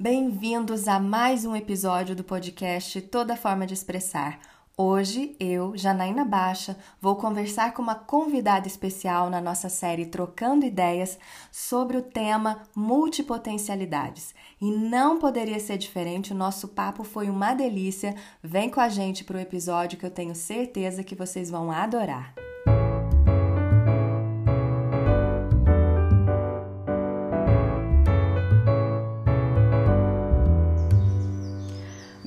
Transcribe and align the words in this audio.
Bem-vindos 0.00 0.86
a 0.86 1.00
mais 1.00 1.44
um 1.44 1.56
episódio 1.56 2.14
do 2.14 2.22
podcast 2.22 3.00
Toda 3.00 3.36
Forma 3.36 3.66
de 3.66 3.74
Expressar. 3.74 4.38
Hoje 4.76 5.34
eu, 5.40 5.76
Janaína 5.76 6.24
Baixa, 6.24 6.76
vou 7.00 7.16
conversar 7.16 7.74
com 7.74 7.82
uma 7.82 7.96
convidada 7.96 8.68
especial 8.68 9.28
na 9.28 9.40
nossa 9.40 9.68
série 9.68 10.06
Trocando 10.06 10.64
Ideias 10.64 11.18
sobre 11.50 11.96
o 11.96 12.02
tema 12.02 12.62
multipotencialidades. 12.76 14.36
E 14.60 14.70
não 14.70 15.18
poderia 15.18 15.58
ser 15.58 15.76
diferente, 15.76 16.32
o 16.32 16.36
nosso 16.36 16.68
papo 16.68 17.02
foi 17.02 17.28
uma 17.28 17.52
delícia. 17.52 18.14
Vem 18.40 18.70
com 18.70 18.78
a 18.78 18.88
gente 18.88 19.24
para 19.24 19.38
o 19.38 19.40
episódio 19.40 19.98
que 19.98 20.06
eu 20.06 20.12
tenho 20.12 20.32
certeza 20.32 21.02
que 21.02 21.16
vocês 21.16 21.50
vão 21.50 21.72
adorar. 21.72 22.47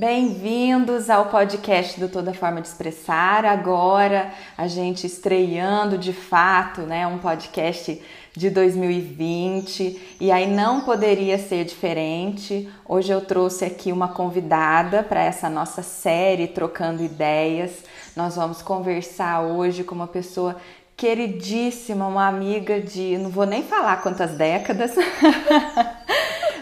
Bem-vindos 0.02 1.12
ao 1.12 1.28
podcast 1.28 2.00
do 2.00 2.10
Toda 2.10 2.34
Forma 2.34 2.60
de 2.60 2.68
Expressar. 2.68 3.46
Agora 3.46 4.32
a 4.58 4.66
gente 4.66 5.06
estreando 5.06 5.96
de 5.96 6.12
fato, 6.12 6.82
né, 6.82 7.06
um 7.06 7.20
podcast 7.20 8.02
de 8.36 8.50
2020 8.50 10.18
e 10.20 10.32
aí 10.32 10.50
não 10.50 10.82
poderia 10.82 11.38
ser 11.38 11.66
diferente. 11.66 12.68
Hoje 12.84 13.12
eu 13.12 13.22
trouxe 13.22 13.64
aqui 13.64 13.92
uma 13.92 14.08
convidada 14.08 15.04
para 15.04 15.22
essa 15.22 15.48
nossa 15.48 15.84
série 15.84 16.48
Trocando 16.48 17.04
Ideias. 17.04 17.84
Nós 18.16 18.36
vamos 18.36 18.64
conversar 18.64 19.42
hoje 19.44 19.84
com 19.84 19.94
uma 19.94 20.08
pessoa 20.08 20.56
queridíssima, 20.98 22.08
uma 22.08 22.28
amiga 22.28 22.82
de, 22.82 23.20
não 23.20 23.30
vou 23.30 23.46
nem 23.46 23.62
falar 23.62 24.02
quantas 24.02 24.32
décadas. 24.32 24.96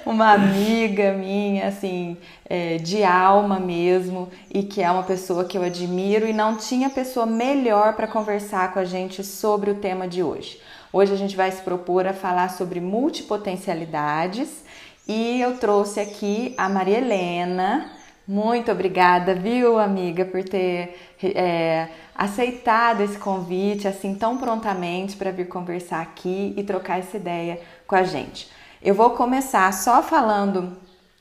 uma 0.10 0.34
amiga 0.34 1.14
minha, 1.14 1.68
assim, 1.68 2.18
é, 2.50 2.78
de 2.78 3.04
alma 3.04 3.60
mesmo, 3.60 4.28
e 4.52 4.64
que 4.64 4.82
é 4.82 4.90
uma 4.90 5.04
pessoa 5.04 5.46
que 5.46 5.56
eu 5.56 5.62
admiro, 5.62 6.28
e 6.28 6.34
não 6.34 6.56
tinha 6.56 6.90
pessoa 6.90 7.28
melhor 7.28 7.94
para 7.94 8.08
conversar 8.08 8.74
com 8.74 8.80
a 8.80 8.86
gente 8.86 9.24
sobre 9.24 9.70
o 9.70 9.76
tema 9.76 10.08
de 10.08 10.24
hoje. 10.24 10.60
Hoje 10.92 11.14
a 11.14 11.16
gente 11.16 11.36
vai 11.36 11.52
se 11.52 11.62
propor 11.62 12.08
a 12.08 12.14
falar 12.14 12.50
sobre 12.50 12.80
multipotencialidades 12.80 14.64
e 15.08 15.40
eu 15.40 15.58
trouxe 15.58 16.00
aqui 16.00 16.56
a 16.58 16.68
Maria 16.68 16.98
Helena. 16.98 17.92
Muito 18.28 18.72
obrigada, 18.72 19.36
viu, 19.36 19.78
amiga, 19.78 20.26
por 20.26 20.44
ter 20.44 20.98
é, 21.24 21.88
aceitado 22.16 23.02
esse 23.02 23.20
convite 23.20 23.88
assim 23.88 24.16
tão 24.16 24.40
prontamente 24.40 25.16
para 25.16 25.30
vir 25.30 25.48
conversar 25.48 26.02
aqui 26.02 26.56
e 26.58 26.64
trocar 26.64 26.98
essa 26.98 27.18
ideia 27.18 27.62
com 27.86 27.96
a 27.96 28.02
gente. 28.02 28.50
Eu 28.82 28.96
vou 28.96 29.10
começar 29.10 29.74
só 29.74 30.02
falando 30.02 30.78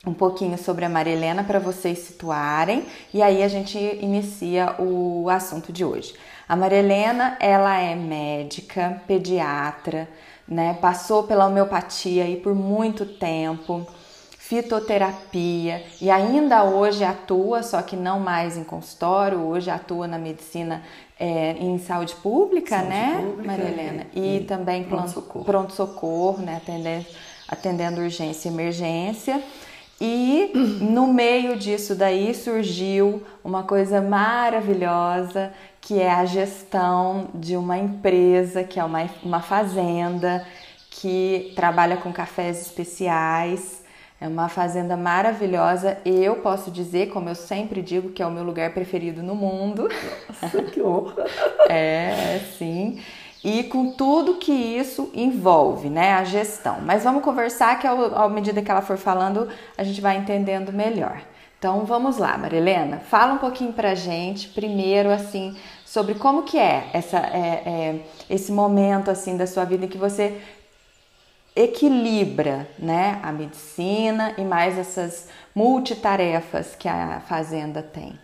um 0.07 0.13
pouquinho 0.13 0.57
sobre 0.57 0.85
a 0.85 0.89
Maria 0.89 1.11
Helena 1.11 1.43
para 1.43 1.59
vocês 1.59 1.99
situarem 1.99 2.85
e 3.13 3.21
aí 3.21 3.43
a 3.43 3.49
gente 3.49 3.77
inicia 3.77 4.75
o 4.79 5.29
assunto 5.29 5.73
de 5.73 5.83
hoje. 5.83 6.13
A 6.47 6.55
Maria 6.55 6.79
Helena, 6.79 7.35
ela 7.37 7.77
é 7.77 7.95
médica, 7.95 9.01
pediatra, 9.05 10.07
né? 10.47 10.77
Passou 10.79 11.23
pela 11.23 11.47
homeopatia 11.47 12.23
aí 12.23 12.37
por 12.37 12.55
muito 12.55 13.05
tempo, 13.05 13.85
fitoterapia 14.37 15.83
e 15.99 16.09
ainda 16.09 16.63
hoje 16.63 17.03
atua, 17.03 17.61
só 17.61 17.81
que 17.81 17.97
não 17.97 18.21
mais 18.21 18.55
em 18.55 18.63
consultório, 18.63 19.37
hoje 19.37 19.69
atua 19.69 20.07
na 20.07 20.17
medicina 20.17 20.81
é, 21.19 21.57
em 21.59 21.77
saúde 21.77 22.15
pública, 22.15 22.77
saúde 22.77 22.89
né, 22.89 23.17
pública, 23.21 23.43
Maria 23.45 23.65
Helena? 23.65 24.07
E, 24.13 24.37
e 24.37 24.43
também 24.45 24.85
pronto-socorro, 24.85 25.43
pronto 25.43 25.73
-socorro, 25.73 26.37
né? 26.37 26.55
Atendendo 26.55 27.05
atendendo 27.49 28.01
urgência 28.01 28.49
e 28.49 28.51
emergência. 28.51 29.41
E 30.01 30.51
no 30.81 31.07
meio 31.07 31.57
disso 31.57 31.93
daí 31.93 32.33
surgiu 32.33 33.21
uma 33.43 33.63
coisa 33.63 34.01
maravilhosa 34.01 35.51
que 35.81 35.99
é 35.99 36.11
a 36.11 36.25
gestão 36.25 37.29
de 37.33 37.55
uma 37.57 37.77
empresa, 37.77 38.63
que 38.63 38.79
é 38.79 38.83
uma, 38.83 39.09
uma 39.23 39.41
fazenda 39.41 40.45
que 40.89 41.53
trabalha 41.55 41.97
com 41.97 42.11
cafés 42.11 42.61
especiais. 42.61 43.81
É 44.21 44.27
uma 44.27 44.49
fazenda 44.49 44.97
maravilhosa. 44.97 45.97
Eu 46.05 46.35
posso 46.37 46.69
dizer, 46.69 47.09
como 47.09 47.29
eu 47.29 47.35
sempre 47.35 47.81
digo, 47.81 48.09
que 48.09 48.21
é 48.21 48.27
o 48.27 48.31
meu 48.31 48.43
lugar 48.43 48.73
preferido 48.73 49.23
no 49.23 49.33
mundo. 49.33 49.87
Nossa, 50.41 50.61
que 50.63 50.81
honra! 50.81 51.25
é, 51.69 52.39
sim 52.57 52.99
e 53.43 53.63
com 53.63 53.91
tudo 53.91 54.35
que 54.35 54.51
isso 54.51 55.09
envolve, 55.13 55.89
né, 55.89 56.13
a 56.13 56.23
gestão. 56.23 56.79
Mas 56.81 57.03
vamos 57.03 57.23
conversar 57.23 57.79
que 57.79 57.87
à 57.87 58.29
medida 58.29 58.61
que 58.61 58.69
ela 58.69 58.81
for 58.81 58.97
falando, 58.97 59.47
a 59.77 59.83
gente 59.83 60.01
vai 60.01 60.17
entendendo 60.17 60.73
melhor. 60.73 61.21
Então 61.57 61.85
vamos 61.85 62.17
lá, 62.17 62.37
Marilena, 62.37 62.99
fala 62.99 63.33
um 63.33 63.37
pouquinho 63.37 63.73
pra 63.73 63.93
gente, 63.93 64.47
primeiro 64.49 65.09
assim, 65.09 65.57
sobre 65.85 66.15
como 66.15 66.43
que 66.43 66.57
é, 66.57 66.89
essa, 66.93 67.17
é, 67.17 67.63
é 67.65 67.99
esse 68.29 68.51
momento 68.51 69.11
assim 69.11 69.35
da 69.35 69.45
sua 69.45 69.65
vida 69.65 69.87
que 69.87 69.97
você 69.97 70.39
equilibra, 71.55 72.69
né, 72.77 73.19
a 73.21 73.31
medicina 73.31 74.33
e 74.37 74.43
mais 74.43 74.77
essas 74.77 75.27
multitarefas 75.53 76.75
que 76.75 76.87
a 76.87 77.21
fazenda 77.27 77.81
tem. 77.81 78.17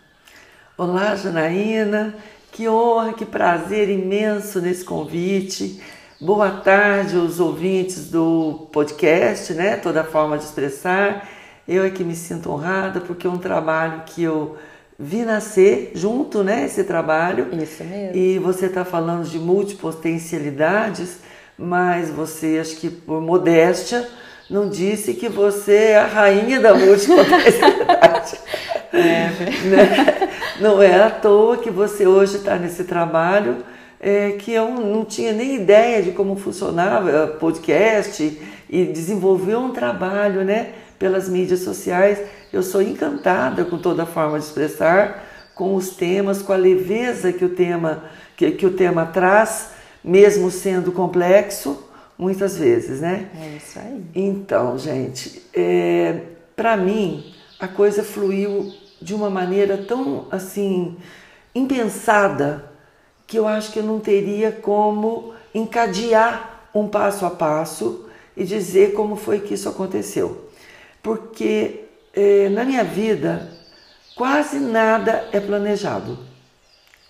Olá, 0.78 1.14
Janaína. 1.14 2.14
Que 2.56 2.66
honra, 2.66 3.12
que 3.12 3.26
prazer 3.26 3.90
imenso 3.90 4.62
nesse 4.62 4.82
convite. 4.82 5.78
Boa 6.18 6.50
tarde 6.50 7.14
aos 7.14 7.38
ouvintes 7.38 8.10
do 8.10 8.66
podcast, 8.72 9.52
né? 9.52 9.76
Toda 9.76 10.02
forma 10.02 10.38
de 10.38 10.44
expressar. 10.44 11.28
Eu 11.68 11.84
é 11.84 11.90
que 11.90 12.02
me 12.02 12.16
sinto 12.16 12.50
honrada 12.50 12.98
porque 12.98 13.26
é 13.26 13.30
um 13.30 13.36
trabalho 13.36 14.04
que 14.06 14.22
eu 14.22 14.56
vi 14.98 15.22
nascer 15.22 15.92
junto, 15.94 16.42
né? 16.42 16.64
Esse 16.64 16.82
trabalho. 16.82 17.48
Isso 17.62 17.84
mesmo. 17.84 18.16
E 18.16 18.38
você 18.38 18.64
está 18.64 18.86
falando 18.86 19.28
de 19.28 19.38
multipotencialidades, 19.38 21.18
mas 21.58 22.08
você, 22.08 22.58
acho 22.58 22.76
que 22.76 22.88
por 22.88 23.20
modéstia, 23.20 24.08
não 24.48 24.68
disse 24.68 25.14
que 25.14 25.28
você 25.28 25.74
é 25.74 25.98
a 25.98 26.06
rainha 26.06 26.60
da 26.60 26.74
multipotencialidade. 26.74 28.38
é, 28.92 29.28
né? 29.64 30.30
Não 30.60 30.80
é 30.80 31.02
à 31.02 31.10
toa 31.10 31.58
que 31.58 31.70
você 31.70 32.06
hoje 32.06 32.36
está 32.36 32.56
nesse 32.56 32.84
trabalho, 32.84 33.56
é, 34.00 34.32
que 34.32 34.52
eu 34.52 34.70
não 34.70 35.04
tinha 35.04 35.32
nem 35.32 35.56
ideia 35.56 36.02
de 36.02 36.12
como 36.12 36.36
funcionava 36.36 37.26
podcast 37.26 38.40
e 38.70 38.84
desenvolveu 38.84 39.58
um 39.58 39.72
trabalho 39.72 40.44
né, 40.44 40.70
pelas 40.98 41.28
mídias 41.28 41.60
sociais. 41.60 42.20
Eu 42.52 42.62
sou 42.62 42.80
encantada 42.80 43.64
com 43.64 43.78
toda 43.78 44.04
a 44.04 44.06
forma 44.06 44.38
de 44.38 44.44
expressar, 44.44 45.24
com 45.54 45.74
os 45.74 45.90
temas, 45.90 46.40
com 46.40 46.52
a 46.52 46.56
leveza 46.56 47.32
que 47.32 47.44
o 47.44 47.48
tema, 47.48 48.04
que, 48.36 48.52
que 48.52 48.66
o 48.66 48.72
tema 48.72 49.06
traz, 49.06 49.70
mesmo 50.04 50.50
sendo 50.50 50.92
complexo, 50.92 51.85
muitas 52.18 52.56
vezes, 52.56 53.00
né? 53.00 53.30
É 53.38 53.56
isso 53.56 53.78
aí. 53.78 54.04
Então, 54.14 54.78
gente, 54.78 55.42
é, 55.54 56.20
para 56.54 56.76
mim 56.76 57.32
a 57.58 57.68
coisa 57.68 58.02
fluiu 58.02 58.72
de 59.00 59.14
uma 59.14 59.30
maneira 59.30 59.78
tão 59.78 60.26
assim 60.30 60.96
impensada 61.54 62.70
que 63.26 63.38
eu 63.38 63.46
acho 63.46 63.72
que 63.72 63.78
eu 63.78 63.82
não 63.82 63.98
teria 63.98 64.52
como 64.52 65.34
encadear 65.54 66.68
um 66.74 66.86
passo 66.86 67.24
a 67.26 67.30
passo 67.30 68.06
e 68.36 68.44
dizer 68.44 68.92
como 68.92 69.16
foi 69.16 69.40
que 69.40 69.54
isso 69.54 69.68
aconteceu. 69.68 70.48
Porque 71.02 71.84
é, 72.14 72.48
na 72.50 72.64
minha 72.64 72.84
vida 72.84 73.50
quase 74.14 74.58
nada 74.58 75.28
é 75.32 75.40
planejado. 75.40 76.18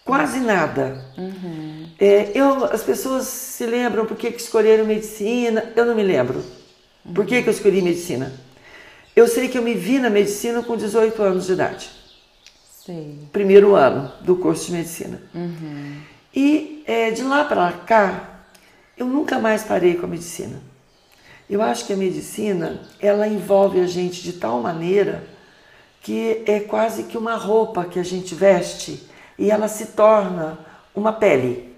Quase 0.07 0.39
nada. 0.39 1.05
Uhum. 1.19 1.89
É, 1.99 2.31
eu, 2.33 2.65
as 2.67 2.85
pessoas 2.85 3.27
se 3.27 3.67
lembram 3.67 4.07
por 4.07 4.17
que, 4.17 4.29
escolheram 4.29 4.87
medicina. 4.87 5.73
Eu 5.75 5.85
não 5.85 5.97
me 5.97 6.05
lembro. 6.05 6.45
Por 7.13 7.27
que, 7.27 7.43
que 7.43 7.49
eu 7.49 7.53
escolhi 7.53 7.83
medicina? 7.83 8.33
Eu 9.17 9.27
sei 9.27 9.49
que 9.49 9.59
eu 9.59 9.63
me 9.63 9.75
vi 9.75 9.99
na 9.99 10.09
medicina 10.09 10.63
com 10.63 10.77
18 10.77 11.21
anos 11.21 11.47
de 11.47 11.53
idade. 11.55 11.91
Sim. 12.85 13.29
Primeiro 13.33 13.75
ano 13.75 14.13
do 14.21 14.37
curso 14.37 14.67
de 14.67 14.73
medicina. 14.75 15.21
Uhum. 15.35 16.01
E 16.33 16.85
é, 16.87 17.11
de 17.11 17.25
lá 17.25 17.45
para 17.45 17.73
cá, 17.73 18.43
eu 18.97 19.07
nunca 19.07 19.41
mais 19.41 19.65
parei 19.65 19.97
com 19.97 20.07
a 20.07 20.09
medicina. 20.09 20.63
Eu 21.51 21.61
acho 21.61 21.85
que 21.85 21.93
a 21.93 21.97
medicina, 21.97 22.81
ela 23.01 23.27
envolve 23.27 23.81
a 23.81 23.87
gente 23.89 24.23
de 24.23 24.35
tal 24.35 24.61
maneira 24.63 25.25
que 26.01 26.45
é 26.47 26.61
quase 26.61 27.05
que 27.05 27.19
uma 27.19 27.35
roupa 27.35 27.85
que 27.85 27.99
a 27.99 28.05
gente 28.05 28.37
veste 28.37 29.05
e 29.39 29.51
ela 29.51 29.69
se 29.69 29.87
torna 29.87 30.59
uma 30.95 31.13
pele. 31.13 31.75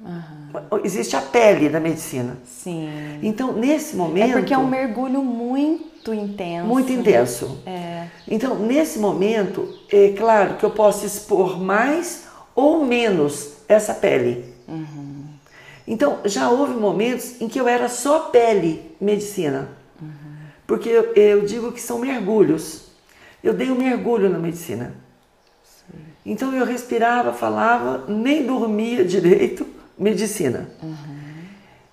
Uhum. 0.00 0.80
Existe 0.84 1.16
a 1.16 1.22
pele 1.22 1.68
da 1.68 1.80
medicina. 1.80 2.36
Sim. 2.44 3.18
Então, 3.22 3.52
nesse 3.52 3.96
momento. 3.96 4.30
É 4.30 4.32
porque 4.32 4.54
é 4.54 4.58
um 4.58 4.66
mergulho 4.66 5.22
muito 5.22 5.96
muito 6.06 6.14
intenso. 6.14 6.66
Muito 6.66 6.92
intenso. 6.92 7.58
É. 7.66 8.06
Então, 8.28 8.56
nesse 8.56 8.98
momento, 8.98 9.76
é 9.90 10.10
claro 10.16 10.54
que 10.54 10.64
eu 10.64 10.70
posso 10.70 11.04
expor 11.04 11.60
mais 11.60 12.26
ou 12.54 12.84
menos 12.84 13.54
essa 13.68 13.94
pele. 13.94 14.44
Uhum. 14.68 15.24
Então, 15.86 16.18
já 16.24 16.50
houve 16.50 16.74
momentos 16.74 17.40
em 17.40 17.48
que 17.48 17.60
eu 17.60 17.68
era 17.68 17.88
só 17.88 18.20
pele 18.20 18.94
medicina. 19.00 19.68
Uhum. 20.00 20.08
Porque 20.66 20.88
eu, 20.88 21.12
eu 21.14 21.44
digo 21.44 21.72
que 21.72 21.80
são 21.80 21.98
mergulhos. 21.98 22.86
Eu 23.42 23.52
dei 23.52 23.70
um 23.70 23.76
mergulho 23.76 24.28
na 24.28 24.38
medicina. 24.38 24.94
Então 26.26 26.52
eu 26.52 26.66
respirava, 26.66 27.32
falava, 27.32 28.04
nem 28.08 28.44
dormia 28.44 29.04
direito, 29.04 29.64
medicina. 29.96 30.68
Uhum. 30.82 30.96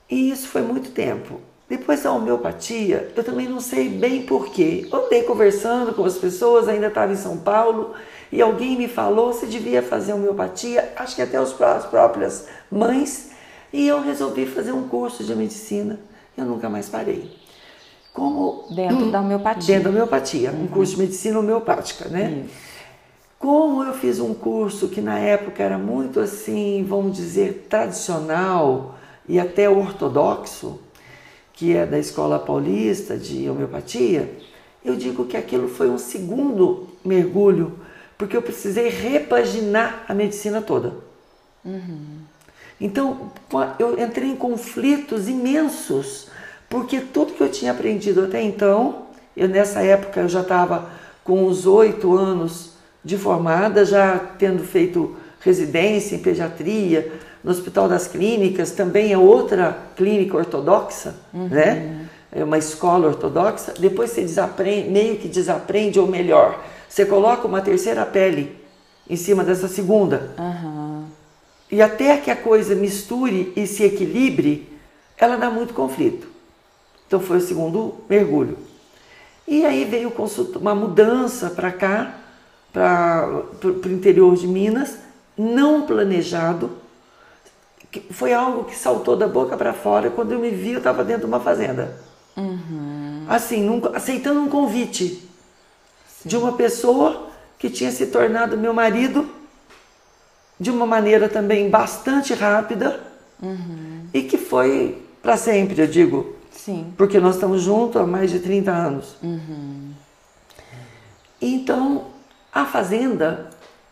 E 0.09 0.31
isso 0.31 0.47
foi 0.47 0.63
muito 0.63 0.89
tempo. 0.89 1.39
Depois 1.69 2.01
da 2.01 2.12
homeopatia, 2.12 3.12
eu 3.15 3.24
também 3.24 3.47
não 3.47 3.59
sei 3.59 3.88
bem 3.88 4.24
porquê. 4.24 4.89
Andei 4.91 5.21
conversando 5.21 5.94
com 5.94 6.03
as 6.03 6.18
pessoas, 6.18 6.68
ainda 6.68 6.88
estava 6.88 7.13
em 7.13 7.15
São 7.15 7.38
Paulo, 7.38 7.94
e 8.31 8.41
alguém 8.41 8.75
me 8.75 8.88
falou 8.88 9.33
se 9.33 9.45
devia 9.45 9.83
fazer 9.83 10.13
homeopatia, 10.13 10.94
acho 10.95 11.15
que 11.15 11.21
até 11.21 11.38
as 11.38 11.53
próprias 11.53 12.47
mães, 12.71 13.29
e 13.71 13.88
eu 13.88 14.01
resolvi 14.01 14.47
fazer 14.47 14.71
um 14.71 14.88
curso 14.88 15.24
de 15.24 15.36
medicina. 15.36 16.00
Eu 16.36 16.45
nunca 16.45 16.68
mais 16.68 16.89
parei. 16.89 17.31
Como 18.12 18.65
dentro 18.71 18.97
hum, 18.97 19.12
da 19.12 19.21
homeopatia. 19.21 19.75
Dentro 19.75 19.83
da 19.83 19.89
homeopatia, 19.91 20.51
uhum. 20.51 20.63
um 20.63 20.68
curso 20.68 20.95
de 20.95 21.01
medicina 21.01 21.38
homeopática, 21.38 22.09
né? 22.09 22.45
Isso. 22.45 22.73
Como 23.44 23.84
eu 23.84 23.94
fiz 23.94 24.22
um 24.22 24.34
curso 24.34 24.88
que 24.88 25.01
na 25.01 25.19
época 25.19 25.62
era 25.62 25.78
muito 25.78 26.22
assim, 26.22 26.86
vamos 26.88 27.18
dizer, 27.18 27.68
tradicional 27.69 28.98
e 29.28 29.38
até 29.38 29.69
ortodoxo, 29.69 30.80
que 31.51 31.75
é 31.75 31.86
da 31.86 32.00
Escola 32.00 32.40
Paulista 32.40 33.18
de 33.18 33.50
Homeopatia, 33.50 34.34
eu 34.86 34.95
digo 34.95 35.25
que 35.25 35.36
aquilo 35.36 35.68
foi 35.68 35.90
um 35.90 35.98
segundo 35.98 36.88
mergulho, 37.04 37.78
porque 38.18 38.38
eu 38.38 38.42
precisei 38.42 38.88
repaginar 38.88 40.06
a 40.07 40.13
medicina 40.13 40.62
toda. 40.62 40.94
Uhum. 41.66 42.19
Então, 42.80 43.30
eu 43.78 44.01
entrei 44.01 44.30
em 44.30 44.38
conflitos 44.38 45.28
imensos, 45.28 46.30
porque 46.69 47.01
tudo 47.01 47.34
que 47.34 47.44
eu 47.44 47.51
tinha 47.51 47.74
aprendido 47.74 48.24
até 48.24 48.42
então, 48.42 49.07
eu 49.36 49.50
nessa 49.50 49.81
época 49.84 50.22
eu 50.22 50.30
já 50.30 50.39
estava 50.39 50.89
com 51.25 51.46
uns 51.46 51.66
oito 51.66 52.16
anos 52.16 52.72
de 53.03 53.17
formada, 53.17 53.85
já 53.85 54.17
tendo 54.38 54.63
feito 54.63 55.15
residência 55.39 56.15
em 56.15 56.19
pediatria, 56.19 57.11
no 57.44 57.51
Hospital 57.51 57.89
das 57.89 58.07
Clínicas, 58.07 58.71
também 58.71 59.11
é 59.11 59.17
outra 59.17 59.77
clínica 59.95 60.38
ortodoxa, 60.38 61.15
uhum. 61.33 61.47
né? 61.50 62.07
É 62.31 62.44
uma 62.44 62.57
escola 62.57 63.09
ortodoxa. 63.09 63.73
Depois 63.77 64.11
você 64.11 64.21
desaprende, 64.21 64.89
meio 64.89 65.17
que 65.17 65.27
desaprende, 65.27 66.00
ou 66.00 66.07
melhor, 66.07 66.63
você 66.88 67.05
coloca 67.05 67.47
uma 67.47 67.61
terceira 67.61 68.05
pele 68.05 68.55
em 69.09 69.15
cima 69.15 69.44
dessa 69.44 69.67
segunda. 69.67 70.31
Uhum. 70.39 71.05
E 71.69 71.81
até 71.81 72.17
que 72.17 72.31
a 72.31 72.35
coisa 72.35 72.73
misture 72.73 73.51
e 73.55 73.67
se 73.67 73.83
equilibre, 73.83 74.69
ela 75.17 75.35
dá 75.35 75.50
muito 75.50 75.73
conflito. 75.73 76.27
Então 77.07 77.19
foi 77.19 77.38
o 77.38 77.41
segundo 77.41 77.95
mergulho. 78.09 78.57
E 79.47 79.65
aí 79.65 79.83
veio 79.83 80.11
uma 80.59 80.73
mudança 80.73 81.50
para 81.50 81.71
cá, 81.71 82.15
para 82.74 83.30
o 83.64 83.88
interior 83.88 84.36
de 84.36 84.48
Minas, 84.48 84.98
não 85.38 85.86
planejado. 85.86 86.72
Foi 88.10 88.34
algo 88.34 88.64
que 88.64 88.75
saltou 88.75 89.16
da 89.16 89.28
boca 89.28 89.56
para 89.56 89.72
fora. 89.72 90.10
Quando 90.10 90.31
eu 90.31 90.40
me 90.40 90.50
vi, 90.50 90.72
eu 90.72 90.80
estava 90.80 91.04
dentro 91.04 91.22
de 91.22 91.28
uma 91.28 91.40
fazenda. 91.40 91.96
Uhum. 92.36 93.25
Assim, 93.30 93.62
num, 93.62 93.80
aceitando 93.94 94.40
um 94.40 94.50
convite 94.50 95.30
Sim. 96.08 96.28
de 96.28 96.36
uma 96.36 96.54
pessoa 96.54 97.30
que 97.60 97.70
tinha 97.70 97.92
se 97.92 98.08
tornado 98.08 98.58
meu 98.58 98.74
marido 98.74 99.30
de 100.60 100.72
uma 100.72 100.86
maneira 100.86 101.30
também 101.30 101.70
bastante 101.70 102.34
rápida 102.34 103.00
uhum. 103.42 104.08
e 104.14 104.24
que 104.24 104.38
foi 104.38 105.02
para 105.22 105.38
sempre, 105.38 105.80
eu 105.80 105.88
digo. 105.88 106.36
Sim. 106.52 106.94
Porque 106.98 107.20
nós 107.20 107.36
estamos 107.36 107.62
juntos 107.62 108.02
há 108.02 108.06
mais 108.06 108.31
de 108.31 108.40
30 108.40 108.72
anos. 108.72 109.16
Uhum. 109.22 109.92
Então, 111.42 112.06
a 112.53 112.65
fazenda 112.65 113.50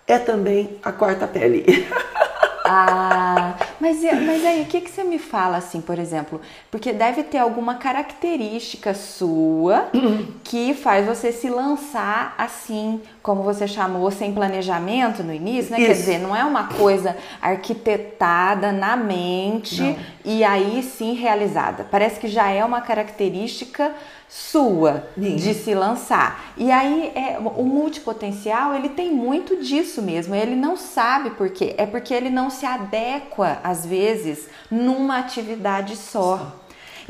é 0.07 0.19
também 0.19 0.77
a 0.83 0.91
quarta 0.91 1.27
pele. 1.27 1.65
Ah, 2.63 3.55
mas, 3.81 4.01
mas 4.01 4.45
aí, 4.45 4.61
o 4.61 4.65
que, 4.65 4.81
que 4.81 4.89
você 4.89 5.03
me 5.03 5.17
fala 5.19 5.57
assim, 5.57 5.81
por 5.81 5.97
exemplo? 5.97 6.39
Porque 6.69 6.93
deve 6.93 7.23
ter 7.23 7.39
alguma 7.39 7.75
característica 7.75 8.93
sua 8.93 9.89
que 10.43 10.73
faz 10.73 11.05
você 11.05 11.31
se 11.31 11.49
lançar 11.49 12.33
assim, 12.37 13.01
como 13.21 13.43
você 13.43 13.67
chamou, 13.67 14.09
sem 14.11 14.33
planejamento 14.33 15.23
no 15.23 15.33
início, 15.33 15.71
né? 15.71 15.79
Isso. 15.79 15.87
Quer 15.87 15.93
dizer, 15.93 16.19
não 16.19 16.35
é 16.35 16.45
uma 16.45 16.67
coisa 16.67 17.17
arquitetada 17.41 18.71
na 18.71 18.95
mente 18.95 19.81
não. 19.81 19.97
e 20.23 20.43
aí 20.43 20.81
sim 20.83 21.13
realizada. 21.13 21.85
Parece 21.89 22.19
que 22.19 22.27
já 22.27 22.49
é 22.49 22.63
uma 22.63 22.79
característica 22.79 23.91
sua 24.31 25.09
Sim. 25.15 25.35
de 25.35 25.53
se 25.53 25.75
lançar. 25.75 26.53
E 26.55 26.71
aí 26.71 27.11
é, 27.13 27.37
o 27.37 27.65
multipotencial, 27.65 28.73
ele 28.73 28.87
tem 28.87 29.11
muito 29.11 29.57
disso 29.57 30.01
mesmo. 30.01 30.33
Ele 30.33 30.55
não 30.55 30.77
sabe 30.77 31.31
por 31.31 31.49
quê. 31.49 31.75
É 31.77 31.85
porque 31.85 32.13
ele 32.13 32.29
não 32.29 32.49
se 32.49 32.65
adequa 32.65 33.59
às 33.61 33.85
vezes 33.85 34.47
numa 34.69 35.19
atividade 35.19 35.97
só. 35.97 36.60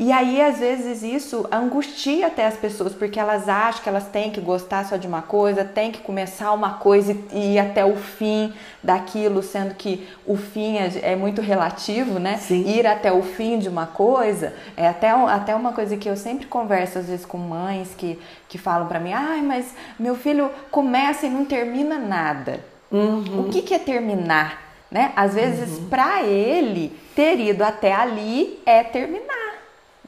E 0.02 0.12
aí, 0.12 0.42
às 0.42 0.58
vezes, 0.58 1.04
isso 1.04 1.48
angustia 1.52 2.26
até 2.26 2.48
as 2.48 2.58
pessoas, 2.58 2.92
porque 2.92 3.20
elas 3.20 3.48
acham 3.48 3.84
que 3.84 3.88
elas 3.88 4.08
têm 4.08 4.32
que 4.32 4.42
gostar 4.42 4.84
só 4.84 4.98
de 4.98 5.06
uma 5.06 5.22
coisa, 5.22 5.64
têm 5.64 5.92
que 5.92 6.02
começar 6.02 6.54
uma 6.54 6.74
coisa 6.74 7.16
e 7.32 7.54
ir 7.54 7.60
até 7.60 7.86
o 7.86 7.96
fim 7.96 8.52
daquilo, 8.82 9.44
sendo 9.44 9.76
que 9.76 10.10
o 10.26 10.36
fim 10.36 10.78
é, 10.78 11.12
é 11.12 11.16
muito 11.16 11.40
relativo, 11.40 12.18
né? 12.18 12.38
Sim. 12.38 12.68
Ir 12.68 12.88
até 12.88 13.12
o 13.12 13.22
fim 13.22 13.60
de 13.60 13.70
uma 13.70 13.86
coisa 13.86 14.56
é 14.76 14.88
até, 14.88 15.12
até 15.12 15.54
uma 15.54 15.72
coisa 15.72 15.96
que 15.96 16.10
eu 16.10 16.18
sempre 16.18 16.48
converso, 16.48 16.98
às 16.98 17.06
vezes, 17.06 17.24
com 17.24 17.38
mães 17.38 17.94
que, 17.96 18.20
que 18.50 18.58
falam 18.58 18.88
para 18.88 19.00
mim: 19.00 19.14
ai, 19.14 19.44
mas 19.44 19.76
meu 20.00 20.16
filho 20.16 20.50
começa 20.72 21.28
e 21.28 21.30
não 21.30 21.46
termina 21.46 22.00
nada. 22.00 22.60
Uhum. 22.92 23.42
O 23.42 23.50
que, 23.52 23.62
que 23.62 23.76
é 23.76 23.80
terminar? 23.80 24.72
Né? 24.90 25.14
Às 25.16 25.36
vezes, 25.36 25.78
uhum. 25.78 25.90
para 25.90 26.24
ele, 26.24 26.92
ter 27.16 27.40
ido 27.40 27.64
até 27.64 27.94
ali 27.94 28.60
é 28.66 28.84
terminar 28.84 29.41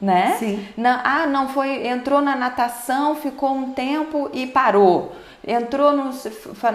né? 0.00 0.36
Sim. 0.38 0.66
Não, 0.76 1.00
ah, 1.04 1.26
não 1.26 1.48
foi, 1.48 1.86
entrou 1.86 2.20
na 2.20 2.34
natação, 2.34 3.14
ficou 3.14 3.52
um 3.52 3.72
tempo 3.72 4.28
e 4.32 4.46
parou. 4.46 5.12
Entrou 5.46 5.92
num, 5.92 6.10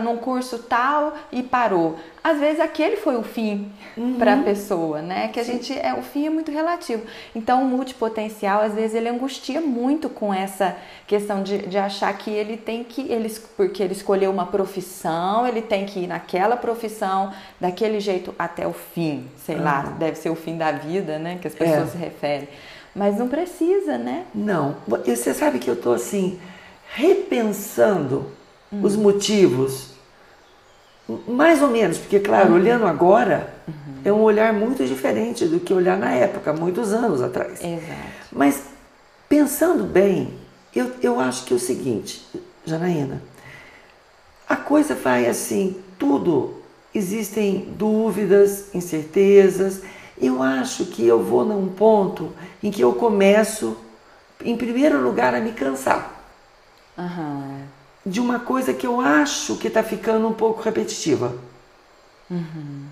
num 0.04 0.18
curso 0.18 0.60
tal 0.60 1.16
e 1.32 1.42
parou. 1.42 1.98
Às 2.24 2.40
vezes 2.40 2.60
aquele 2.60 2.98
foi 2.98 3.16
o 3.16 3.24
fim 3.24 3.72
uhum. 3.98 4.20
para 4.20 4.36
a 4.36 4.38
pessoa, 4.44 5.02
né? 5.02 5.30
Que 5.30 5.40
a 5.40 5.44
Sim. 5.44 5.54
gente 5.54 5.74
é 5.74 5.92
o 5.96 6.04
fim 6.04 6.28
é 6.28 6.30
muito 6.30 6.52
relativo. 6.52 7.02
Então 7.34 7.64
o 7.64 7.66
multipotencial 7.66 8.62
às 8.62 8.76
vezes 8.76 8.94
ele 8.94 9.10
angustia 9.10 9.60
muito 9.60 10.08
com 10.08 10.32
essa 10.32 10.76
questão 11.08 11.42
de, 11.42 11.66
de 11.66 11.80
achar 11.80 12.16
que 12.16 12.30
ele 12.30 12.58
tem 12.58 12.84
que 12.84 13.12
ele 13.12 13.28
porque 13.58 13.82
ele 13.82 13.94
escolheu 13.94 14.30
uma 14.30 14.46
profissão, 14.46 15.48
ele 15.48 15.64
tem 15.64 15.88
que 15.88 16.02
ir 16.02 16.08
naquela 16.08 16.56
profissão 16.56 17.34
daquele 17.60 18.00
jeito 18.00 18.36
até 18.38 18.68
o 18.68 18.74
fim, 18.74 19.28
sei 19.36 19.56
uhum. 19.56 19.64
lá, 19.64 19.82
deve 19.98 20.16
ser 20.16 20.30
o 20.30 20.36
fim 20.36 20.56
da 20.56 20.72
vida, 20.72 21.18
né? 21.18 21.40
Que 21.42 21.48
as 21.48 21.56
pessoas 21.56 21.90
é. 21.90 21.92
se 21.92 21.98
referem. 21.98 22.48
Mas 22.96 23.18
não 23.18 23.28
precisa, 23.28 23.98
né? 23.98 24.26
Não. 24.34 24.76
E 25.06 25.16
você 25.16 25.34
sabe 25.34 25.60
que 25.60 25.70
eu 25.70 25.76
estou 25.76 25.94
assim, 25.94 26.40
repensando 26.94 28.26
uhum. 28.72 28.84
os 28.84 28.96
motivos. 28.96 29.90
Mais 31.28 31.62
ou 31.62 31.70
menos, 31.70 31.98
porque, 31.98 32.20
claro, 32.20 32.50
uhum. 32.50 32.56
olhando 32.56 32.86
agora, 32.86 33.52
uhum. 33.68 33.74
é 34.06 34.14
um 34.14 34.22
olhar 34.22 34.54
muito 34.54 34.86
diferente 34.86 35.46
do 35.46 35.60
que 35.60 35.74
olhar 35.74 35.98
na 35.98 36.12
época, 36.12 36.54
muitos 36.54 36.94
anos 36.94 37.22
atrás. 37.22 37.60
Exato. 37.64 38.28
Mas, 38.32 38.64
pensando 39.28 39.84
bem, 39.84 40.34
eu, 40.76 40.92
eu 41.02 41.20
acho 41.20 41.46
que 41.46 41.54
é 41.54 41.56
o 41.56 41.60
seguinte, 41.60 42.24
Janaína, 42.64 43.22
a 44.48 44.56
coisa 44.56 44.94
vai 44.94 45.26
assim, 45.26 45.78
tudo, 45.98 46.56
existem 46.94 47.74
dúvidas, 47.76 48.74
incertezas, 48.74 49.82
eu 50.20 50.44
acho 50.44 50.86
que 50.86 51.06
eu 51.06 51.24
vou 51.24 51.46
num 51.46 51.68
ponto 51.70 52.32
em 52.62 52.70
que 52.70 52.82
eu 52.82 52.94
começo, 52.94 53.78
em 54.44 54.58
primeiro 54.58 55.02
lugar, 55.02 55.34
a 55.34 55.40
me 55.40 55.52
cansar. 55.54 56.12
Uhum. 56.98 57.62
De 58.06 58.20
uma 58.20 58.40
coisa 58.40 58.74
que 58.74 58.86
eu 58.86 59.00
acho 59.00 59.56
que 59.58 59.68
está 59.68 59.84
ficando 59.84 60.28
um 60.28 60.34
pouco 60.34 60.62
repetitiva. 60.62 61.36
Uhum. 62.30 62.86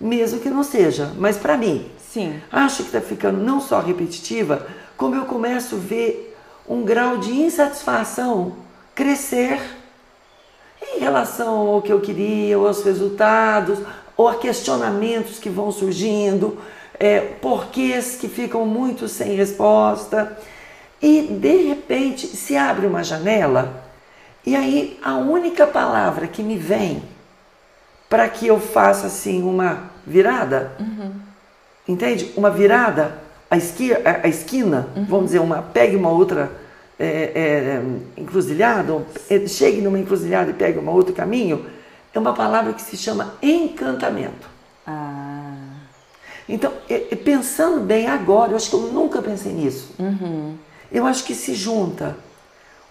Mesmo 0.00 0.40
que 0.40 0.48
não 0.48 0.62
seja, 0.62 1.12
mas 1.18 1.36
para 1.36 1.56
mim. 1.56 1.90
Sim. 2.12 2.40
Acho 2.50 2.78
que 2.78 2.88
está 2.88 3.00
ficando 3.00 3.38
não 3.38 3.60
só 3.60 3.80
repetitiva, 3.80 4.66
como 4.96 5.14
eu 5.14 5.26
começo 5.26 5.76
a 5.76 5.78
ver 5.78 6.36
um 6.68 6.82
grau 6.82 7.18
de 7.18 7.32
insatisfação 7.32 8.56
crescer 8.94 9.60
em 10.82 10.98
relação 10.98 11.68
ao 11.68 11.82
que 11.82 11.92
eu 11.92 12.00
queria, 12.00 12.58
ou 12.58 12.66
aos 12.66 12.82
resultados, 12.82 13.78
ou 14.20 14.28
a 14.28 14.34
questionamentos 14.34 15.38
que 15.38 15.48
vão 15.48 15.72
surgindo, 15.72 16.58
é, 16.98 17.20
porquês 17.20 18.16
que 18.16 18.28
ficam 18.28 18.66
muito 18.66 19.08
sem 19.08 19.34
resposta. 19.34 20.38
E 21.00 21.22
de 21.22 21.68
repente 21.68 22.26
se 22.26 22.54
abre 22.54 22.86
uma 22.86 23.02
janela, 23.02 23.82
e 24.44 24.54
aí 24.54 25.00
a 25.02 25.14
única 25.14 25.66
palavra 25.66 26.26
que 26.26 26.42
me 26.42 26.58
vem 26.58 27.02
para 28.10 28.28
que 28.28 28.46
eu 28.46 28.60
faça 28.60 29.06
assim 29.06 29.42
uma 29.42 29.84
virada, 30.06 30.72
uhum. 30.78 31.12
entende? 31.88 32.30
Uma 32.36 32.50
virada, 32.50 33.14
a, 33.50 33.56
esqui, 33.56 33.94
a, 33.94 34.20
a 34.24 34.28
esquina, 34.28 34.88
uhum. 34.94 35.06
vamos 35.06 35.26
dizer, 35.26 35.38
uma 35.38 35.62
pegue 35.62 35.96
uma 35.96 36.10
outra 36.10 36.52
é, 36.98 37.06
é, 37.06 37.82
encruzilhada, 38.18 39.02
é, 39.30 39.46
chegue 39.46 39.80
numa 39.80 39.98
encruzilhada 39.98 40.50
e 40.50 40.54
pegue 40.54 40.78
um 40.78 40.90
outro 40.90 41.14
caminho, 41.14 41.64
é 42.12 42.18
uma 42.18 42.32
palavra 42.32 42.72
que 42.72 42.82
se 42.82 42.96
chama 42.96 43.34
encantamento. 43.42 44.48
Ah. 44.86 45.54
Então, 46.48 46.72
é, 46.88 47.06
é, 47.12 47.16
pensando 47.16 47.80
bem 47.80 48.08
agora, 48.08 48.52
eu 48.52 48.56
acho 48.56 48.70
que 48.70 48.74
eu 48.74 48.80
nunca 48.80 49.22
pensei 49.22 49.52
nisso. 49.52 49.94
Uhum. 49.98 50.56
Eu 50.90 51.06
acho 51.06 51.24
que 51.24 51.34
se 51.34 51.54
junta 51.54 52.16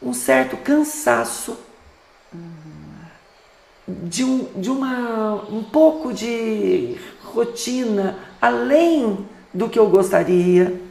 um 0.01 0.13
certo 0.13 0.55
cansaço 0.57 1.57
de, 3.87 4.23
um, 4.23 4.47
de 4.55 4.69
uma, 4.69 5.43
um 5.51 5.63
pouco 5.63 6.13
de 6.13 6.97
rotina 7.23 8.17
além 8.41 9.27
do 9.53 9.67
que 9.67 9.77
eu 9.77 9.89
gostaria, 9.89 10.81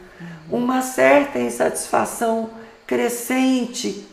uma 0.51 0.81
certa 0.81 1.39
insatisfação 1.39 2.51
crescente, 2.85 4.07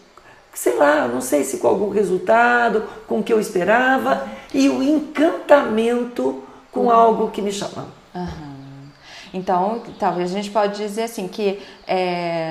sei 0.57 0.75
lá, 0.77 1.07
não 1.07 1.21
sei 1.21 1.45
se 1.45 1.59
com 1.59 1.69
algum 1.69 1.91
resultado, 1.91 2.85
com 3.07 3.19
o 3.19 3.23
que 3.23 3.31
eu 3.33 3.39
esperava, 3.39 4.27
e 4.55 4.71
o 4.71 4.83
encantamento 4.83 6.43
com 6.73 6.91
algo 6.91 7.31
que 7.31 7.43
me 7.43 7.53
chama. 7.53 7.89
Aham. 8.15 8.57
Então, 9.35 9.83
talvez 9.99 10.31
a 10.31 10.35
gente 10.35 10.51
pode 10.51 10.79
dizer 10.79 11.03
assim 11.03 11.29
que 11.29 11.61
é, 11.87 12.51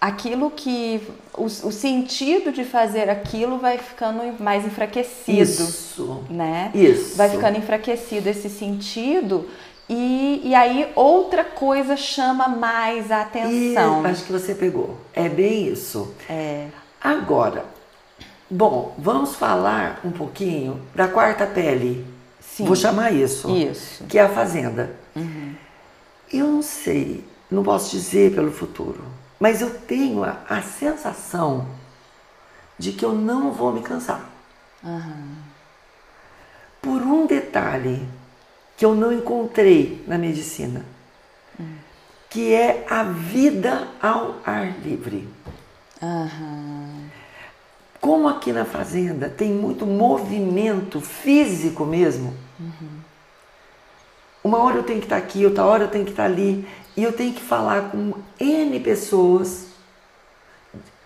aquilo 0.00 0.48
que 0.50 1.00
o, 1.34 1.44
o 1.46 1.72
sentido 1.72 2.52
de 2.52 2.64
fazer 2.64 3.10
aquilo 3.10 3.58
vai 3.58 3.78
ficando 3.78 4.40
mais 4.40 4.64
enfraquecido, 4.64 5.40
Isso. 5.40 6.22
né? 6.30 6.70
Isso. 6.72 7.16
Vai 7.16 7.30
ficando 7.30 7.58
enfraquecido 7.58 8.28
esse 8.28 8.48
sentido 8.48 9.48
e, 9.88 10.40
e 10.44 10.54
aí 10.54 10.88
outra 10.94 11.42
coisa 11.42 11.96
chama 11.96 12.46
mais 12.46 13.10
a 13.10 13.18
E 13.18 13.22
atenção. 13.22 14.04
acho 14.06 14.24
que 14.24 14.32
você 14.32 14.54
pegou. 14.54 14.96
É 15.12 15.28
bem 15.28 15.66
isso. 15.66 16.14
É. 16.30 16.66
Agora, 17.02 17.64
bom, 18.48 18.94
vamos 18.98 19.34
falar 19.34 20.00
um 20.04 20.10
pouquinho 20.10 20.80
da 20.94 21.08
quarta 21.08 21.46
pele. 21.46 22.06
Sim. 22.40 22.64
Vou 22.64 22.76
chamar 22.76 23.12
isso. 23.12 23.50
Isso. 23.50 24.04
Que 24.04 24.18
é 24.18 24.22
a 24.22 24.28
fazenda. 24.28 24.94
Eu 26.32 26.46
não 26.46 26.62
sei, 26.62 27.24
não 27.50 27.62
posso 27.62 27.90
dizer 27.90 28.34
pelo 28.34 28.50
futuro, 28.52 29.04
mas 29.38 29.60
eu 29.60 29.70
tenho 29.70 30.24
a, 30.24 30.38
a 30.48 30.62
sensação 30.62 31.66
de 32.78 32.92
que 32.92 33.04
eu 33.04 33.12
não 33.12 33.52
vou 33.52 33.72
me 33.72 33.82
cansar. 33.82 34.30
Por 36.80 37.02
um 37.02 37.26
detalhe 37.26 38.06
que 38.76 38.84
eu 38.84 38.94
não 38.94 39.12
encontrei 39.12 40.02
na 40.06 40.16
medicina, 40.18 40.84
que 42.30 42.54
é 42.54 42.86
a 42.88 43.02
vida 43.02 43.88
ao 44.00 44.36
ar 44.44 44.78
livre. 44.80 45.28
Aham. 46.02 46.91
Como 48.02 48.28
aqui 48.28 48.52
na 48.52 48.64
fazenda 48.64 49.28
tem 49.28 49.52
muito 49.52 49.86
movimento 49.86 51.00
físico 51.00 51.84
mesmo, 51.84 52.34
uma 54.42 54.58
hora 54.58 54.78
eu 54.78 54.82
tenho 54.82 54.98
que 54.98 55.06
estar 55.06 55.18
aqui, 55.18 55.46
outra 55.46 55.64
hora 55.64 55.84
eu 55.84 55.88
tenho 55.88 56.04
que 56.04 56.10
estar 56.10 56.24
ali, 56.24 56.66
e 56.96 57.04
eu 57.04 57.12
tenho 57.12 57.32
que 57.32 57.40
falar 57.40 57.92
com 57.92 58.12
N 58.40 58.80
pessoas 58.80 59.66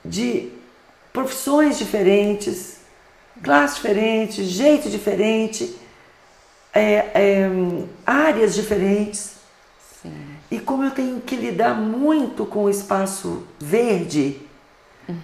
de 0.02 0.50
profissões 1.12 1.76
diferentes, 1.76 2.78
classes 3.42 3.76
diferentes, 3.76 4.46
jeito 4.46 4.88
diferente, 4.88 5.76
é, 6.72 7.10
é, 7.14 7.50
áreas 8.06 8.54
diferentes. 8.54 9.34
Sim. 10.02 10.14
E 10.50 10.58
como 10.58 10.82
eu 10.84 10.92
tenho 10.92 11.20
que 11.20 11.36
lidar 11.36 11.74
muito 11.74 12.46
com 12.46 12.64
o 12.64 12.70
espaço 12.70 13.46
verde, 13.60 14.45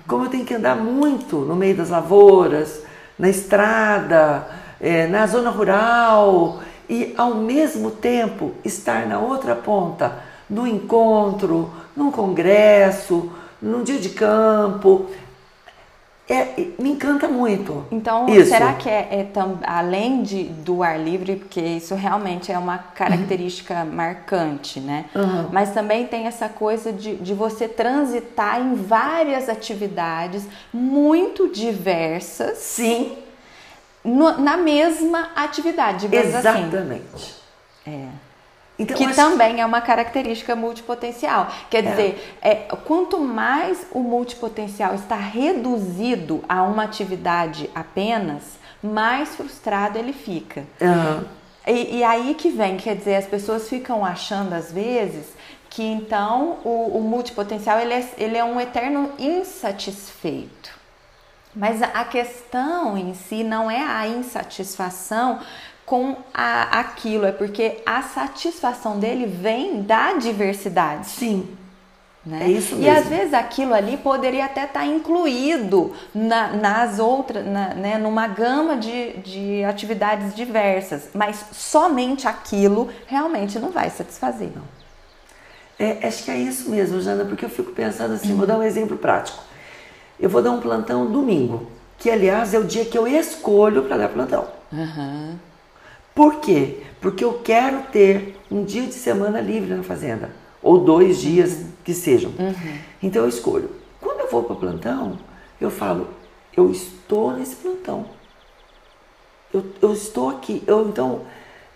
como 0.06 0.24
eu 0.24 0.30
tenho 0.30 0.44
que 0.44 0.54
andar 0.54 0.76
muito 0.76 1.38
no 1.38 1.56
meio 1.56 1.76
das 1.76 1.90
lavouras, 1.90 2.82
na 3.18 3.28
estrada, 3.28 4.46
eh, 4.80 5.06
na 5.06 5.26
zona 5.26 5.50
rural, 5.50 6.60
e 6.88 7.14
ao 7.16 7.34
mesmo 7.34 7.90
tempo 7.90 8.52
estar 8.64 9.06
na 9.06 9.18
outra 9.18 9.54
ponta, 9.54 10.12
no 10.48 10.66
encontro, 10.66 11.70
num 11.96 12.10
congresso, 12.10 13.30
num 13.60 13.82
dia 13.82 13.98
de 13.98 14.10
campo, 14.10 15.06
é, 16.34 16.68
me 16.78 16.90
encanta 16.90 17.28
muito. 17.28 17.84
Então, 17.90 18.28
Isso. 18.28 18.50
será 18.50 18.72
que 18.74 18.88
é, 18.88 19.08
é 19.10 19.24
tam- 19.24 19.58
além 19.64 20.22
de, 20.22 20.44
do 20.44 20.82
ar 20.82 20.98
livre, 20.98 21.36
porque 21.36 21.60
isso 21.60 21.94
realmente 21.94 22.50
é 22.50 22.58
uma 22.58 22.78
característica 22.78 23.84
marcante, 23.84 24.80
né? 24.80 25.04
Uhum. 25.14 25.48
Mas 25.52 25.70
também 25.72 26.06
tem 26.06 26.26
essa 26.26 26.48
coisa 26.48 26.92
de, 26.92 27.16
de 27.16 27.34
você 27.34 27.68
transitar 27.68 28.60
em 28.60 28.74
várias 28.74 29.48
atividades 29.48 30.44
muito 30.72 31.48
diversas 31.48 32.58
Sim, 32.58 33.16
no- 34.04 34.38
na 34.38 34.56
mesma 34.56 35.28
atividade, 35.36 36.08
digamos 36.08 36.34
assim. 36.34 36.48
exatamente. 36.66 37.34
É. 37.86 38.06
Então, 38.82 38.96
que 38.96 39.04
acho 39.04 39.14
também 39.14 39.60
é 39.60 39.66
uma 39.66 39.80
característica 39.80 40.54
multipotencial. 40.54 41.48
Quer 41.70 41.82
dizer, 41.82 42.36
é, 42.42 42.54
quanto 42.84 43.18
mais 43.18 43.86
o 43.92 44.00
multipotencial 44.00 44.94
está 44.94 45.16
reduzido 45.16 46.44
a 46.48 46.62
uma 46.62 46.84
atividade 46.84 47.70
apenas, 47.74 48.58
mais 48.82 49.34
frustrado 49.36 49.98
ele 49.98 50.12
fica. 50.12 50.64
Aham. 50.80 51.24
E, 51.66 51.98
e 51.98 52.04
aí 52.04 52.34
que 52.34 52.50
vem, 52.50 52.76
quer 52.76 52.96
dizer, 52.96 53.16
as 53.16 53.26
pessoas 53.26 53.68
ficam 53.68 54.04
achando 54.04 54.52
às 54.52 54.72
vezes 54.72 55.26
que 55.70 55.82
então 55.82 56.58
o, 56.64 56.98
o 56.98 57.00
multipotencial 57.00 57.78
ele 57.78 57.94
é, 57.94 58.08
ele 58.18 58.36
é 58.36 58.44
um 58.44 58.60
eterno 58.60 59.10
insatisfeito. 59.18 60.82
Mas 61.54 61.82
a 61.82 62.04
questão 62.04 62.96
em 62.96 63.14
si 63.14 63.44
não 63.44 63.70
é 63.70 63.82
a 63.82 64.06
insatisfação 64.06 65.40
com 65.92 66.16
a, 66.32 66.80
aquilo, 66.80 67.26
é 67.26 67.32
porque 67.32 67.82
a 67.84 68.00
satisfação 68.00 68.98
dele 68.98 69.26
vem 69.26 69.82
da 69.82 70.14
diversidade. 70.14 71.06
sim, 71.06 71.46
Né? 72.24 72.44
É 72.44 72.50
isso 72.50 72.76
E 72.76 72.78
mesmo. 72.78 72.98
às 72.98 73.06
vezes 73.08 73.34
aquilo 73.34 73.74
ali 73.74 73.98
poderia 73.98 74.46
até 74.46 74.64
estar 74.64 74.86
incluído 74.86 75.92
na- 76.14 76.48
nas 76.54 76.98
outras, 76.98 77.44
na- 77.44 77.74
né, 77.74 77.98
numa 77.98 78.26
gama 78.26 78.74
de, 78.78 79.18
de 79.18 79.64
atividades 79.64 80.34
diversas, 80.34 81.10
mas 81.12 81.44
somente 81.52 82.26
aquilo 82.26 82.88
realmente 83.06 83.58
não 83.58 83.70
vai 83.70 83.90
satisfazer. 83.90 84.48
Não. 84.56 84.62
É, 85.78 86.06
acho 86.08 86.24
que 86.24 86.30
é 86.30 86.38
isso 86.38 86.70
mesmo, 86.70 87.02
Jana, 87.02 87.26
porque 87.26 87.44
eu 87.44 87.50
fico 87.50 87.72
pensando 87.72 88.14
assim, 88.14 88.34
vou 88.34 88.46
dar 88.46 88.56
um 88.56 88.62
exemplo 88.62 88.96
prático. 88.96 89.42
Eu 90.18 90.30
vou 90.30 90.40
dar 90.40 90.52
um 90.52 90.60
plantão 90.60 91.04
domingo, 91.10 91.66
que 91.98 92.08
aliás 92.08 92.54
é 92.54 92.58
o 92.58 92.64
dia 92.64 92.86
que 92.86 92.96
eu 92.96 93.06
escolho 93.06 93.82
para 93.82 93.98
dar 93.98 94.08
plantão. 94.08 94.46
Por 96.14 96.36
quê? 96.40 96.78
Porque 97.00 97.24
eu 97.24 97.40
quero 97.42 97.82
ter 97.92 98.38
um 98.50 98.64
dia 98.64 98.86
de 98.86 98.94
semana 98.94 99.40
livre 99.40 99.74
na 99.74 99.82
fazenda, 99.82 100.30
ou 100.62 100.78
dois 100.78 101.20
dias 101.20 101.64
que 101.84 101.94
sejam. 101.94 102.32
Então 103.02 103.22
eu 103.22 103.28
escolho. 103.28 103.70
Quando 104.00 104.20
eu 104.20 104.30
vou 104.30 104.42
para 104.44 104.52
o 104.52 104.56
plantão, 104.56 105.18
eu 105.60 105.70
falo, 105.70 106.08
eu 106.56 106.70
estou 106.70 107.32
nesse 107.32 107.56
plantão. 107.56 108.06
Eu, 109.52 109.64
eu 109.80 109.92
estou 109.92 110.30
aqui. 110.30 110.62
Eu, 110.66 110.88
então, 110.88 111.22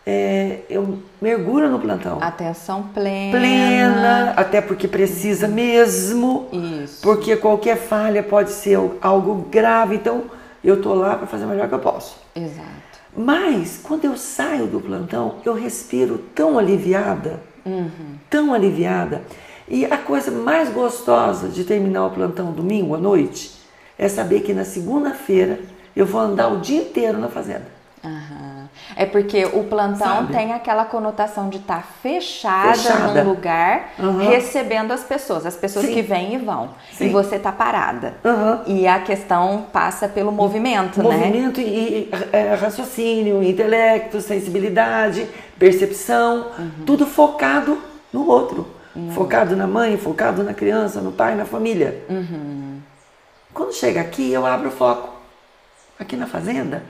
é, 0.07 0.61
eu 0.71 0.99
mergulho 1.21 1.69
no 1.69 1.81
plantão 1.81 2.19
Atenção 2.23 2.85
plena. 2.95 3.37
plena, 3.37 4.31
até 4.37 4.61
porque 4.61 4.87
precisa 4.87 5.49
mesmo, 5.49 6.47
Isso. 6.53 7.03
porque 7.03 7.37
qualquer 7.37 7.77
falha 7.77 8.23
pode 8.23 8.51
ser 8.51 8.79
algo 9.01 9.47
grave, 9.51 9.97
então 9.97 10.25
eu 10.63 10.81
tô 10.81 10.95
lá 10.95 11.17
para 11.17 11.27
fazer 11.27 11.45
o 11.45 11.49
melhor 11.49 11.69
que 11.69 11.75
eu 11.75 11.81
posso. 11.81 12.17
Exato. 12.35 12.86
Mas 13.17 13.81
quando 13.83 14.05
eu 14.05 14.17
saio 14.17 14.67
do 14.67 14.81
plantão, 14.81 15.37
eu 15.45 15.55
respiro 15.55 16.19
tão 16.35 16.59
aliviada, 16.59 17.41
tão 18.29 18.53
aliviada. 18.53 19.23
E 19.69 19.85
a 19.85 19.97
coisa 19.97 20.31
mais 20.31 20.69
gostosa 20.69 21.49
de 21.49 21.65
terminar 21.65 22.07
o 22.07 22.11
plantão 22.11 22.53
domingo 22.53 22.95
à 22.95 22.99
noite 22.99 23.53
é 23.99 24.09
saber 24.09 24.41
que 24.41 24.53
na 24.53 24.65
segunda-feira 24.65 25.61
eu 25.95 26.05
vou 26.05 26.21
andar 26.21 26.49
o 26.49 26.61
dia 26.61 26.83
inteiro 26.83 27.19
na 27.19 27.29
fazenda. 27.29 27.67
Aham. 28.05 28.56
É 28.99 29.05
porque 29.05 29.45
o 29.45 29.65
plantão 29.65 29.99
Sabe? 30.07 30.33
tem 30.33 30.55
aquela 30.55 30.87
conotação 30.87 31.51
de 31.51 31.59
estar 31.59 31.87
fechada, 32.03 32.73
Fechada. 32.75 33.23
num 33.23 33.29
lugar, 33.31 33.91
Aham. 34.01 34.19
recebendo 34.31 34.91
as 34.91 35.05
pessoas, 35.05 35.45
as 35.45 35.55
pessoas 35.55 35.85
Sim. 35.85 35.93
que 35.93 36.01
vêm 36.01 36.35
e 36.35 36.39
vão. 36.39 36.71
Sim. 36.93 37.07
E 37.07 37.09
você 37.11 37.39
tá 37.39 37.53
parada. 37.53 38.15
Aham. 38.25 38.63
E 38.67 38.87
a 38.87 38.99
questão 39.01 39.67
passa 39.71 40.09
pelo 40.09 40.33
movimento, 40.33 41.03
né? 41.03 41.15
Movimento 41.15 41.61
e, 41.61 42.11
é, 42.33 42.55
raciocínio, 42.55 43.43
intelecto, 43.43 44.19
sensibilidade, 44.23 45.29
percepção, 45.59 46.47
tudo 46.87 47.07
focado 47.07 47.79
no 48.11 48.27
outro. 48.27 48.67
Focado 49.15 49.55
na 49.55 49.67
mãe, 49.67 49.99
focado 49.99 50.43
na 50.43 50.55
criança, 50.55 51.03
no 51.03 51.13
pai, 51.13 51.35
na 51.35 51.45
família. 51.45 52.03
Quando 53.53 53.75
chega 53.75 54.01
aqui, 54.01 54.33
eu 54.33 54.47
abro 54.47 54.69
o 54.69 54.73
foco. 54.73 55.11
Aqui 55.99 56.17
na 56.17 56.27
fazenda, 56.27 56.83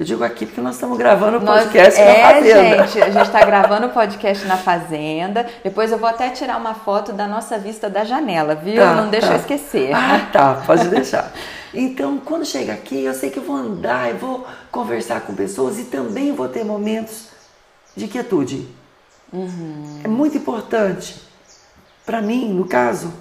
Eu 0.00 0.06
digo 0.06 0.24
aqui 0.24 0.46
porque 0.46 0.62
nós 0.62 0.76
estamos 0.76 0.96
gravando 0.96 1.36
o 1.36 1.40
podcast 1.42 2.00
nós, 2.00 2.08
na 2.08 2.14
é, 2.14 2.34
fazenda. 2.34 2.86
gente, 2.86 3.02
a 3.02 3.10
gente 3.10 3.26
está 3.26 3.44
gravando 3.44 3.86
o 3.86 3.90
podcast 3.90 4.46
na 4.46 4.56
fazenda. 4.56 5.46
Depois 5.62 5.92
eu 5.92 5.98
vou 5.98 6.08
até 6.08 6.30
tirar 6.30 6.56
uma 6.56 6.72
foto 6.72 7.12
da 7.12 7.28
nossa 7.28 7.58
vista 7.58 7.90
da 7.90 8.02
janela, 8.02 8.54
viu? 8.54 8.76
Tá, 8.76 8.94
Não 8.94 9.10
deixa 9.10 9.26
tá. 9.26 9.34
eu 9.34 9.38
esquecer. 9.40 9.92
Ah, 9.92 10.26
tá, 10.32 10.54
pode 10.66 10.88
deixar. 10.88 11.30
Então, 11.74 12.16
quando 12.16 12.46
chega 12.46 12.72
aqui, 12.72 13.04
eu 13.04 13.12
sei 13.12 13.28
que 13.28 13.40
eu 13.40 13.42
vou 13.42 13.54
andar, 13.54 14.08
eu 14.08 14.16
vou 14.16 14.46
conversar 14.72 15.20
com 15.20 15.34
pessoas 15.34 15.78
e 15.78 15.84
também 15.84 16.32
vou 16.32 16.48
ter 16.48 16.64
momentos 16.64 17.26
de 17.94 18.08
quietude. 18.08 18.66
É 20.02 20.08
muito 20.08 20.38
importante, 20.38 21.20
para 22.06 22.22
mim, 22.22 22.54
no 22.54 22.64
caso, 22.64 23.12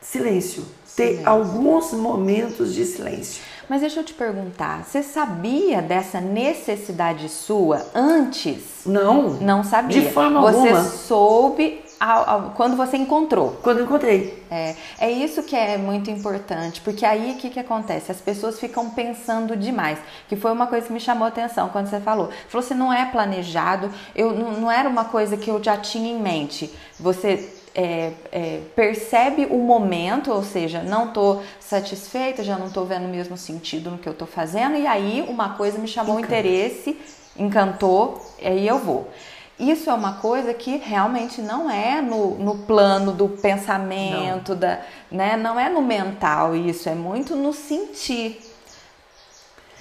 silêncio. 0.00 0.64
Ter 1.00 1.08
Silêncio. 1.08 1.28
alguns 1.28 1.92
momentos 1.92 2.74
de 2.74 2.84
silêncio. 2.84 3.42
Mas 3.68 3.80
deixa 3.82 4.00
eu 4.00 4.04
te 4.04 4.12
perguntar, 4.14 4.84
você 4.84 5.00
sabia 5.02 5.80
dessa 5.80 6.20
necessidade 6.20 7.28
sua 7.28 7.86
antes? 7.94 8.58
Não, 8.84 9.30
Não 9.40 9.62
sabia. 9.62 10.00
De 10.02 10.10
forma 10.10 10.40
você 10.40 10.56
alguma. 10.70 10.82
soube 10.84 11.80
ao- 12.00 12.28
ao- 12.28 12.42
quando 12.56 12.76
você 12.76 12.96
encontrou. 12.96 13.58
quando 13.62 13.78
eu 13.78 13.84
encontrei. 13.84 14.42
É, 14.50 14.74
é 14.98 15.10
isso 15.10 15.42
que 15.44 15.54
é 15.54 15.76
muito 15.78 16.10
importante, 16.10 16.80
porque 16.80 17.04
aí 17.06 17.32
o 17.32 17.34
que, 17.36 17.48
que 17.50 17.60
acontece? 17.60 18.10
As 18.10 18.20
pessoas 18.20 18.58
ficam 18.58 18.90
pensando 18.90 19.54
demais, 19.54 19.98
que 20.28 20.34
foi 20.34 20.50
uma 20.50 20.66
coisa 20.66 20.86
que 20.88 20.92
me 20.92 20.98
chamou 21.00 21.26
a 21.26 21.28
atenção 21.28 21.68
quando 21.68 21.86
você 21.88 22.00
falou. 22.00 22.26
Você 22.26 22.48
falou 22.48 22.64
assim, 22.66 22.74
não 22.74 22.92
é 22.92 23.04
planejado, 23.04 23.88
eu, 24.16 24.32
não, 24.32 24.52
não 24.52 24.70
era 24.70 24.88
uma 24.88 25.04
coisa 25.04 25.36
que 25.36 25.48
eu 25.48 25.62
já 25.62 25.76
tinha 25.76 26.10
em 26.10 26.20
mente. 26.20 26.74
Você 26.98 27.48
é, 27.74 28.12
é, 28.32 28.60
percebe 28.74 29.46
o 29.50 29.58
momento, 29.58 30.32
ou 30.32 30.42
seja, 30.42 30.82
não 30.82 31.08
estou 31.08 31.42
satisfeita, 31.58 32.42
já 32.42 32.58
não 32.58 32.66
estou 32.66 32.84
vendo 32.84 33.04
o 33.04 33.08
mesmo 33.08 33.36
sentido 33.36 33.90
no 33.90 33.98
que 33.98 34.08
eu 34.08 34.12
estou 34.12 34.26
fazendo, 34.26 34.76
e 34.76 34.86
aí 34.86 35.24
uma 35.28 35.50
coisa 35.50 35.78
me 35.78 35.88
chamou 35.88 36.16
o 36.16 36.18
Encanta. 36.18 36.36
interesse, 36.36 36.98
encantou, 37.36 38.20
e 38.40 38.46
aí 38.46 38.66
eu 38.66 38.78
vou. 38.78 39.08
Isso 39.58 39.90
é 39.90 39.92
uma 39.92 40.14
coisa 40.14 40.54
que 40.54 40.78
realmente 40.78 41.42
não 41.42 41.70
é 41.70 42.00
no, 42.00 42.38
no 42.38 42.58
plano 42.58 43.12
do 43.12 43.28
pensamento, 43.28 44.54
da, 44.54 44.80
né? 45.10 45.36
não 45.36 45.60
é 45.60 45.68
no 45.68 45.82
mental 45.82 46.56
isso, 46.56 46.88
é 46.88 46.94
muito 46.94 47.36
no 47.36 47.52
sentir. 47.52 48.40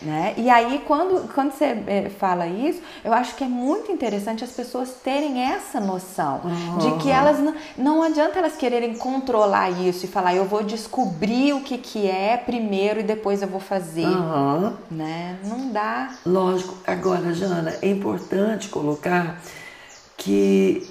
Né? 0.02 0.34
E 0.38 0.50
aí, 0.50 0.82
quando, 0.88 1.28
quando 1.34 1.52
você 1.52 1.78
eh, 1.88 2.10
fala 2.18 2.48
isso, 2.48 2.82
eu 3.04 3.12
acho 3.14 3.36
que 3.36 3.44
é 3.44 3.48
muito 3.48 3.92
interessante 3.92 4.46
as 4.46 4.52
pessoas 4.52 4.92
terem 5.04 5.42
essa 5.44 5.80
noção 5.80 6.42
de 6.80 7.04
que 7.04 7.10
elas 7.10 7.40
não, 7.40 7.54
não 7.78 8.04
adianta 8.04 8.40
elas 8.40 8.56
quererem 8.56 8.96
controlar 8.96 9.70
isso 9.70 10.06
e 10.06 10.08
falar, 10.08 10.34
eu 10.34 10.46
vou 10.46 10.64
descobrir 10.64 11.54
o 11.54 11.62
que, 11.62 11.78
que 11.78 12.08
é 12.08 12.38
primeiro 12.38 13.02
e 13.02 13.04
depois 13.04 13.42
eu 13.42 13.48
vou 13.50 13.60
fazer. 13.60 14.06
Aham. 14.06 14.78
Né? 14.90 15.38
Não 15.44 15.70
dá. 15.70 16.16
Lógico. 16.26 16.78
Agora, 16.88 17.34
Jana, 17.34 17.76
é 17.82 17.90
importante 17.90 18.70
colocar 18.70 19.42
que 20.16 20.90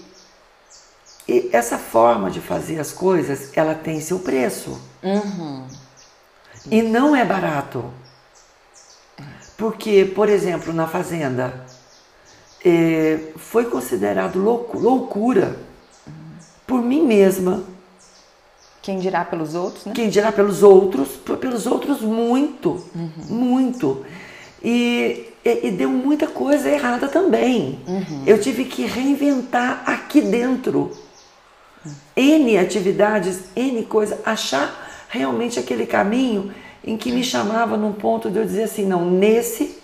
essa 1.53 1.79
forma 1.79 2.31
de 2.31 2.41
fazer 2.41 2.79
as 2.79 2.93
coisas, 2.93 3.57
ela 3.57 3.75
tem 3.75 4.01
seu 4.01 4.19
preço. 4.19 4.79
E 6.71 6.83
não 6.83 7.15
é 7.15 7.25
barato. 7.25 7.85
Porque, 9.59 10.05
por 10.15 10.29
exemplo, 10.29 10.73
na 10.73 10.87
fazenda, 10.87 11.53
eh, 12.65 13.19
foi 13.37 13.65
considerado 13.65 14.39
loucu- 14.39 14.79
loucura 14.79 15.57
por 16.65 16.81
mim 16.81 17.03
mesma 17.03 17.65
Quem 18.81 19.01
dirá 19.01 19.25
pelos 19.25 19.55
outros, 19.57 19.85
né? 19.85 19.93
quem 19.95 20.09
dirá 20.09 20.31
pelos 20.31 20.63
outros, 20.63 21.09
pelos 21.41 21.67
outros 21.67 22.01
muito, 22.01 22.83
muito. 23.29 24.05
E, 24.63 25.27
e, 25.45 25.67
e 25.67 25.71
deu 25.73 25.91
muita 25.91 26.29
coisa 26.29 26.69
errada 26.71 27.09
também. 27.09 27.81
Eu 28.27 28.41
tive 28.41 28.65
que 28.65 28.85
reinventar 28.87 29.83
aqui 29.85 30.21
dentro. 30.21 30.93
N 32.17 32.57
atividades, 32.59 33.41
N 33.57 33.85
coisas, 33.87 34.19
achar 34.25 34.89
realmente 35.09 35.59
aquele 35.59 35.85
caminho 35.87 36.53
em 36.89 36.97
que 36.97 37.13
me 37.13 37.23
chamava 37.23 37.77
num 37.77 37.93
ponto 37.93 38.31
de 38.31 38.39
eu 38.39 38.47
dizer 38.47 38.63
assim, 38.63 38.87
não, 38.87 39.05
nesse 39.05 39.79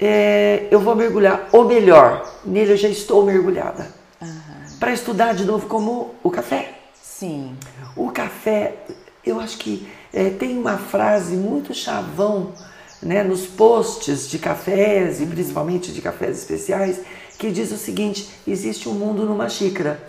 é, 0.00 0.66
eu 0.72 0.80
vou 0.80 0.96
mergulhar, 0.96 1.48
ou 1.52 1.64
melhor, 1.64 2.40
nele 2.44 2.72
eu 2.72 2.76
já 2.76 2.88
estou 2.88 3.24
mergulhada. 3.24 3.86
Para 4.80 4.92
estudar 4.92 5.34
de 5.34 5.44
novo 5.44 5.68
como 5.68 6.16
o 6.20 6.30
café. 6.30 6.80
Sim. 7.00 7.54
O 7.94 8.10
café, 8.10 8.74
eu 9.24 9.38
acho 9.38 9.56
que 9.58 9.86
eh, 10.12 10.30
tem 10.30 10.58
uma 10.58 10.76
frase 10.76 11.36
muito 11.36 11.72
chavão 11.72 12.52
né, 13.00 13.22
nos 13.22 13.46
posts 13.46 14.28
de 14.28 14.40
cafés 14.40 15.20
e 15.20 15.26
principalmente 15.26 15.92
de 15.92 16.02
cafés 16.02 16.38
especiais 16.38 17.00
que 17.38 17.52
diz 17.52 17.70
o 17.70 17.76
seguinte: 17.76 18.28
existe 18.44 18.88
um 18.88 18.94
mundo 18.94 19.24
numa 19.24 19.48
xícara. 19.48 20.00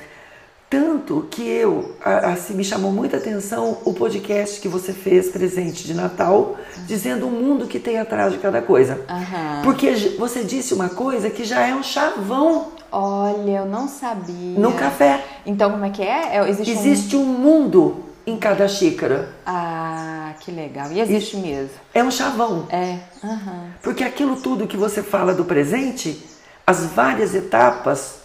Tanto 0.74 1.28
que 1.30 1.48
eu, 1.48 1.96
assim, 2.04 2.56
me 2.56 2.64
chamou 2.64 2.92
muita 2.92 3.18
atenção 3.18 3.78
o 3.86 3.94
podcast 3.94 4.60
que 4.60 4.68
você 4.68 4.92
fez 4.92 5.30
presente 5.30 5.84
de 5.84 5.94
Natal, 5.94 6.56
dizendo 6.88 7.28
o 7.28 7.30
mundo 7.30 7.68
que 7.68 7.78
tem 7.80 8.00
atrás 8.00 8.34
de 8.34 8.40
cada 8.40 8.60
coisa. 8.60 9.00
Aham. 9.08 9.62
Porque 9.64 9.92
você 10.18 10.44
disse 10.44 10.74
uma 10.74 10.90
coisa 10.90 11.30
que 11.30 11.44
já 11.44 11.62
é 11.62 11.76
um 11.76 11.84
chavão 11.84 12.70
Olha, 12.92 13.60
eu 13.60 13.66
não 13.68 13.88
sabia. 13.88 14.60
no 14.60 14.72
café. 14.74 15.24
Então, 15.46 15.70
como 15.70 15.86
é 15.86 15.92
que 15.92 16.02
é? 16.02 16.38
É, 16.38 16.50
Existe, 16.50 16.72
um... 16.72 16.80
Existe 16.80 17.16
um 17.18 17.26
mundo 17.26 18.04
em 18.26 18.36
cada 18.36 18.68
xícara. 18.68 19.30
Ah, 19.46 20.34
que 20.40 20.50
legal. 20.50 20.92
E 20.92 21.00
existe 21.00 21.38
mesmo. 21.38 21.70
É 21.94 22.04
um 22.04 22.10
chavão. 22.10 22.66
É. 22.72 22.98
Aham. 23.24 23.68
Porque 23.84 24.04
aquilo 24.04 24.38
tudo 24.38 24.66
que 24.66 24.76
você 24.78 25.04
fala 25.04 25.36
do 25.36 25.46
presente, 25.46 26.20
as 26.66 26.84
várias 26.86 27.36
etapas 27.36 28.24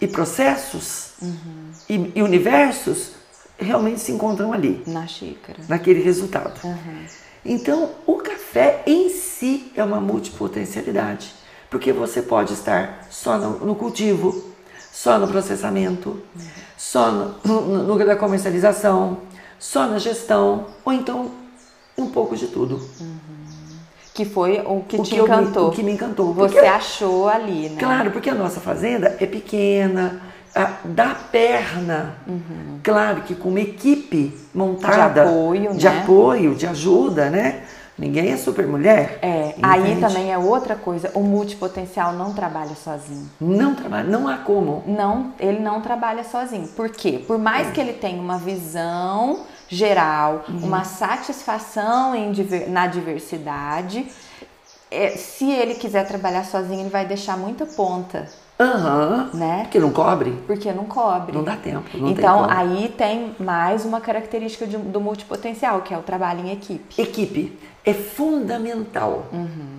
e 0.00 0.06
processos 0.06 1.08
e, 1.88 2.12
e 2.14 2.22
universos 2.22 3.12
realmente 3.58 4.00
se 4.00 4.12
encontram 4.12 4.52
ali, 4.52 4.82
Na 4.86 5.06
xícara. 5.06 5.58
naquele 5.68 6.00
resultado. 6.00 6.52
Então, 7.44 7.90
o 8.06 8.14
café 8.16 8.82
em 8.86 9.08
si 9.08 9.72
é 9.74 9.82
uma 9.82 10.00
multipotencialidade, 10.00 11.32
porque 11.70 11.92
você 11.92 12.22
pode 12.22 12.52
estar 12.54 13.06
só 13.10 13.36
no, 13.38 13.64
no 13.64 13.74
cultivo, 13.74 14.44
só 14.92 15.18
no 15.18 15.28
processamento, 15.28 16.20
só 16.76 17.10
no, 17.10 17.34
no, 17.44 17.84
no- 17.84 18.04
na 18.04 18.16
comercialização, 18.16 19.18
só 19.58 19.86
na 19.86 19.98
gestão, 19.98 20.66
ou 20.84 20.92
então 20.92 21.30
um 21.96 22.06
pouco 22.10 22.36
de 22.36 22.46
tudo. 22.48 22.80
Que 24.14 24.24
foi 24.24 24.60
o 24.66 24.80
que 24.82 24.96
O 24.96 25.02
te 25.04 25.10
que 25.10 25.16
eu 25.16 25.24
me- 25.28 25.30
encantou. 25.30 25.68
o 25.68 25.70
que 25.70 25.82
me 25.82 25.92
encantou. 25.92 26.34
Você 26.34 26.54
Porque- 26.54 26.66
achou 26.68 27.28
ali, 27.28 27.68
né? 27.68 27.76
Claro, 27.78 28.10
porque 28.10 28.28
a 28.30 28.34
nossa 28.34 28.60
fazenda 28.60 29.16
é 29.20 29.26
pequena, 29.26 30.20
a- 30.62 30.72
dá 30.84 31.14
perna. 31.30 32.14
Claro 32.82 33.22
que 33.22 33.34
com 33.34 33.48
uma 33.50 33.60
equipe 33.60 34.36
montada. 34.54 35.22
De 35.24 35.28
apoio, 35.28 35.74
de 35.74 35.88
né? 35.88 36.00
apoio, 36.02 36.54
de 36.54 36.66
ajuda, 36.66 37.30
né? 37.30 37.62
Ninguém 37.96 38.30
é 38.30 38.36
super 38.36 38.64
mulher. 38.64 39.18
É, 39.22 39.56
aí 39.60 39.80
entende? 39.80 40.00
também 40.00 40.32
é 40.32 40.38
outra 40.38 40.76
coisa. 40.76 41.10
O 41.14 41.20
multipotencial 41.20 42.12
não 42.12 42.32
trabalha 42.32 42.74
sozinho. 42.76 43.28
Não 43.40 43.74
trabalha, 43.74 44.08
não 44.08 44.28
há 44.28 44.36
como. 44.38 44.84
Não, 44.86 45.32
ele 45.40 45.58
não 45.58 45.80
trabalha 45.80 46.22
sozinho. 46.22 46.68
Por 46.68 46.90
quê? 46.90 47.24
Por 47.26 47.38
mais 47.38 47.70
que 47.72 47.80
ele 47.80 47.92
tenha 47.92 48.20
uma 48.22 48.38
visão 48.38 49.40
geral, 49.68 50.44
Uhum. 50.48 50.58
uma 50.64 50.84
satisfação 50.84 52.14
em 52.14 52.32
na 52.68 52.86
diversidade, 52.86 54.06
é, 54.90 55.10
se 55.10 55.50
ele 55.50 55.74
quiser 55.74 56.06
trabalhar 56.06 56.44
sozinho, 56.44 56.80
ele 56.82 56.88
vai 56.90 57.04
deixar 57.04 57.36
muita 57.36 57.66
ponta, 57.66 58.26
Aham. 58.60 59.30
né? 59.34 59.60
Porque 59.62 59.78
não 59.78 59.90
cobre, 59.90 60.32
Porque 60.46 60.72
não 60.72 60.84
cobre. 60.84 61.32
não 61.32 61.44
dá 61.44 61.56
tempo. 61.56 61.96
Não 61.96 62.08
então, 62.10 62.46
tem 62.46 62.56
aí 62.56 62.88
tem 62.96 63.36
mais 63.38 63.84
uma 63.84 64.00
característica 64.00 64.66
de- 64.66 64.76
do 64.76 65.00
multipotencial, 65.00 65.80
que 65.82 65.94
é 65.94 65.98
o 65.98 66.02
trabalho 66.02 66.40
em 66.40 66.50
equipe. 66.52 67.00
Equipe 67.00 67.58
é 67.84 67.94
fundamental. 67.94 69.26
Uhum. 69.32 69.78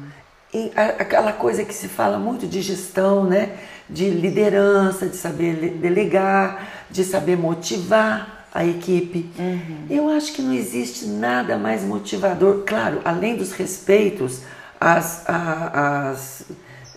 E 0.54 0.72
a- 0.76 1.02
aquela 1.02 1.32
coisa 1.34 1.64
que 1.66 1.74
se 1.74 1.88
fala 1.88 2.18
muito 2.18 2.48
de 2.48 2.62
gestão, 2.62 3.24
né? 3.26 3.52
De 3.90 4.10
liderança, 4.10 5.08
de 5.08 5.16
saber 5.18 5.54
le- 5.60 5.70
delegar, 5.72 6.68
de 6.90 7.04
saber 7.04 7.38
motivar 7.38 8.46
a 8.54 8.66
equipe. 8.66 9.30
Uhum. 9.38 9.86
Eu 9.90 10.10
acho 10.10 10.34
que 10.34 10.42
não 10.42 10.54
existe 10.54 11.06
nada 11.06 11.58
mais 11.58 11.84
motivador, 11.84 12.64
claro, 12.66 13.00
além 13.06 13.36
dos 13.36 13.52
respeitos 13.52 14.42
às, 14.80 15.24
às, 15.30 16.44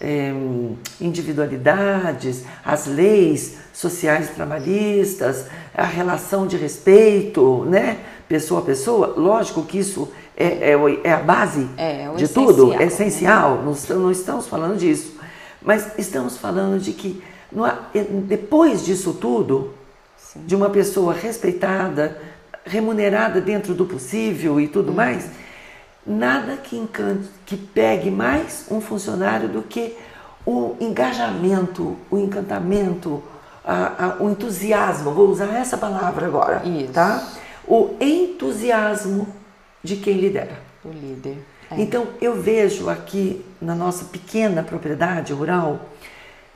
em, 0.02 0.76
individualidades, 1.00 2.44
às 2.64 2.86
leis 2.86 3.56
sociais 3.72 4.28
e 4.28 4.32
trabalhistas, 4.32 5.46
a 5.74 5.84
relação 5.84 6.46
de 6.46 6.56
respeito, 6.56 7.64
né? 7.64 7.98
Pessoa 8.28 8.60
a 8.60 8.64
pessoa, 8.64 9.14
lógico 9.16 9.62
que 9.62 9.78
isso 9.78 10.10
é, 10.36 10.72
é, 10.72 10.76
é 11.04 11.12
a 11.12 11.18
base 11.18 11.68
É, 11.76 12.08
o 12.12 12.16
de 12.16 12.26
tudo, 12.28 12.72
é 12.72 12.84
essencial, 12.86 13.62
não, 13.62 13.72
estamos- 13.72 14.02
não 14.02 14.10
estamos 14.10 14.46
falando 14.48 14.78
disso. 14.78 15.16
Mas 15.60 15.86
estamos 15.98 16.36
falando 16.36 16.80
de 16.80 16.92
que 16.92 17.22
não 17.52 17.66
eh, 17.66 17.76
depois 17.94 18.84
disso 18.84 19.12
tudo, 19.12 19.72
de 20.34 20.56
uma 20.56 20.70
pessoa 20.70 21.12
respeitada, 21.12 22.18
remunerada 22.64 23.40
dentro 23.40 23.74
do 23.74 23.84
possível 23.84 24.58
e 24.60 24.66
tudo 24.66 24.92
mais, 24.92 25.26
nada 26.06 26.56
que 26.56 26.76
encante, 26.76 27.28
que 27.46 27.56
pegue 27.56 28.10
mais 28.10 28.66
um 28.70 28.80
funcionário 28.80 29.48
do 29.48 29.62
que 29.62 29.96
o 30.44 30.76
engajamento, 30.80 31.96
o 32.10 32.18
encantamento, 32.18 33.22
a, 33.64 34.06
a, 34.06 34.22
o 34.22 34.30
entusiasmo. 34.30 35.12
Vou 35.12 35.28
usar 35.28 35.54
essa 35.54 35.78
palavra 35.78 36.26
agora, 36.26 36.62
Isso. 36.64 36.92
tá? 36.92 37.26
O 37.66 37.96
entusiasmo 38.00 39.28
de 39.82 39.96
quem 39.96 40.18
lidera. 40.18 40.58
O 40.84 40.88
líder. 40.88 41.38
É. 41.70 41.80
Então 41.80 42.08
eu 42.20 42.40
vejo 42.40 42.88
aqui 42.88 43.44
na 43.60 43.74
nossa 43.74 44.04
pequena 44.06 44.62
propriedade 44.62 45.32
rural 45.32 45.80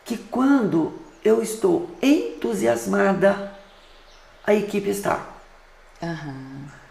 que 0.04 0.16
quando 0.16 0.92
eu 1.24 1.42
estou 1.42 1.90
entusiasmada, 2.02 3.52
a 4.46 4.54
equipe 4.54 4.90
está. 4.90 5.20
Aham. 6.02 6.85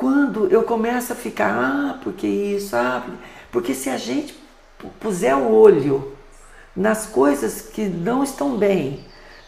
Quando 0.00 0.46
eu 0.50 0.62
começo 0.62 1.12
a 1.12 1.16
ficar, 1.16 1.50
ah, 1.52 1.98
porque 2.02 2.26
isso, 2.26 2.74
ah, 2.74 3.02
porque... 3.04 3.18
porque 3.52 3.74
se 3.74 3.90
a 3.90 3.98
gente 3.98 4.32
pu- 4.78 4.88
puser 4.98 5.36
o 5.36 5.52
olho 5.52 6.12
nas 6.74 7.04
coisas 7.04 7.60
que 7.60 7.82
não 7.84 8.24
estão 8.24 8.56
bem, 8.56 9.00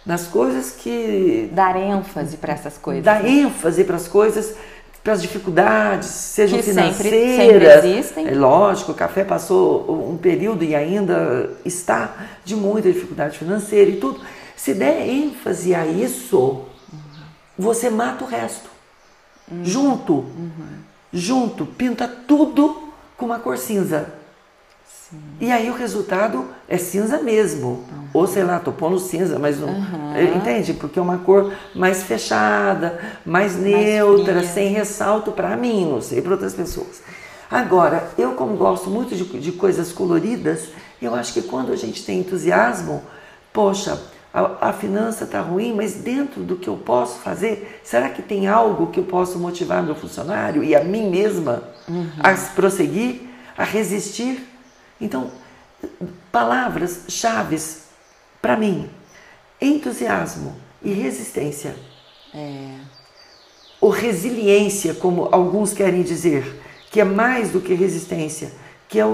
nas 0.05 0.27
coisas 0.27 0.71
que 0.73 1.49
Dar 1.53 1.75
ênfase 1.77 2.37
para 2.37 2.53
essas 2.53 2.77
coisas. 2.77 3.03
dá 3.03 3.21
né? 3.21 3.31
ênfase 3.31 3.83
para 3.85 3.97
as 3.97 4.07
coisas, 4.07 4.55
para 5.03 5.15
as 5.15 5.23
dificuldades, 5.23 6.09
sejam 6.09 6.59
Que 6.59 6.65
sempre- 6.67 6.93
financeiras. 6.93 7.73
sempre 7.73 7.89
existem. 7.89 8.29
É 8.29 8.35
lógico, 8.35 8.93
o 8.93 8.95
café 8.95 9.25
passou 9.25 10.11
um 10.11 10.19
período 10.19 10.65
e 10.65 10.75
ainda 10.75 11.49
está 11.65 12.15
de 12.45 12.55
muita 12.55 12.93
dificuldade 12.93 13.39
financeira 13.39 13.91
e 13.91 13.97
tudo. 13.97 14.21
Se 14.55 14.75
der 14.75 15.09
ênfase 15.09 15.75
a 15.75 15.87
isso, 15.87 16.63
você 17.59 17.89
mata 17.89 18.23
o 18.25 18.27
resto. 18.29 18.71
Junto, 19.63 20.25
junto, 21.13 21.67
pinta 21.67 22.09
tudo 22.09 22.89
com 23.17 23.27
uma 23.27 23.39
cor 23.39 23.59
cinza. 23.59 24.15
E 25.41 25.53
aí 25.53 25.69
o 25.69 25.75
resultado 25.75 26.47
é 26.69 26.79
cinza 26.79 27.19
mesmo. 27.19 27.85
Ou 28.15 28.27
sei 28.27 28.45
lá, 28.45 28.59
tô 28.59 28.73
pondo 28.73 28.99
cinza, 28.99 29.39
mas 29.39 29.59
não. 29.61 29.69
é, 30.15 30.25
Entende? 30.37 30.73
Porque 30.73 30.99
é 30.99 31.03
uma 31.03 31.19
cor 31.19 31.53
mais 31.75 32.03
fechada, 32.03 32.99
mais 33.25 33.57
neutra, 33.57 34.37
fria. 34.37 34.49
sem 34.49 34.69
ressalto 34.73 35.33
para 35.33 35.57
mim, 35.57 35.85
não 35.91 36.01
sei 36.01 36.23
para 36.23 36.33
outras 36.33 36.55
pessoas. 36.55 37.03
Agora, 37.51 38.11
eu 38.17 38.33
como 38.33 38.57
gosto 38.57 38.89
muito 38.89 39.15
de, 39.15 39.25
de 39.39 39.53
coisas 39.53 39.93
coloridas, 39.93 40.69
eu 41.01 41.15
acho 41.15 41.35
que 41.35 41.43
quando 41.43 41.73
a 41.73 41.77
gente 41.77 42.03
tem 42.05 42.21
entusiasmo, 42.21 43.03
poxa, 43.53 44.01
a, 44.33 44.69
a 44.69 44.73
finança 44.73 45.27
tá 45.27 45.41
ruim, 45.41 45.75
mas 45.75 45.95
dentro 45.95 46.43
do 46.43 46.57
que 46.57 46.69
eu 46.69 46.77
posso 46.77 47.19
fazer, 47.21 47.81
será 47.85 48.09
que 48.09 48.23
tem 48.23 48.49
algo 48.49 48.87
que 48.87 48.99
eu 48.99 49.05
posso 49.05 49.39
motivar 49.39 49.83
meu 49.83 49.95
funcionário 49.95 50.65
e 50.65 50.75
a 50.75 50.83
mim 50.83 51.11
mesma 51.11 51.63
a 52.19 52.33
prosseguir, 52.55 53.21
a 53.57 53.65
resistir? 53.65 54.43
Então, 54.99 55.31
palavras 56.31 57.03
chaves 57.09 57.89
para 58.41 58.57
mim: 58.57 58.89
entusiasmo 59.61 60.57
e 60.83 60.93
resistência. 60.93 61.77
É. 62.35 62.77
Ou 63.81 63.91
resiliência, 63.91 64.95
como 64.95 65.29
alguns 65.31 65.75
querem 65.75 66.03
dizer, 66.03 66.63
que 66.91 67.01
é 67.01 67.05
mais 67.05 67.51
do 67.51 67.61
que 67.61 67.75
resistência, 67.75 68.53
que 68.89 68.99
é 68.99 69.05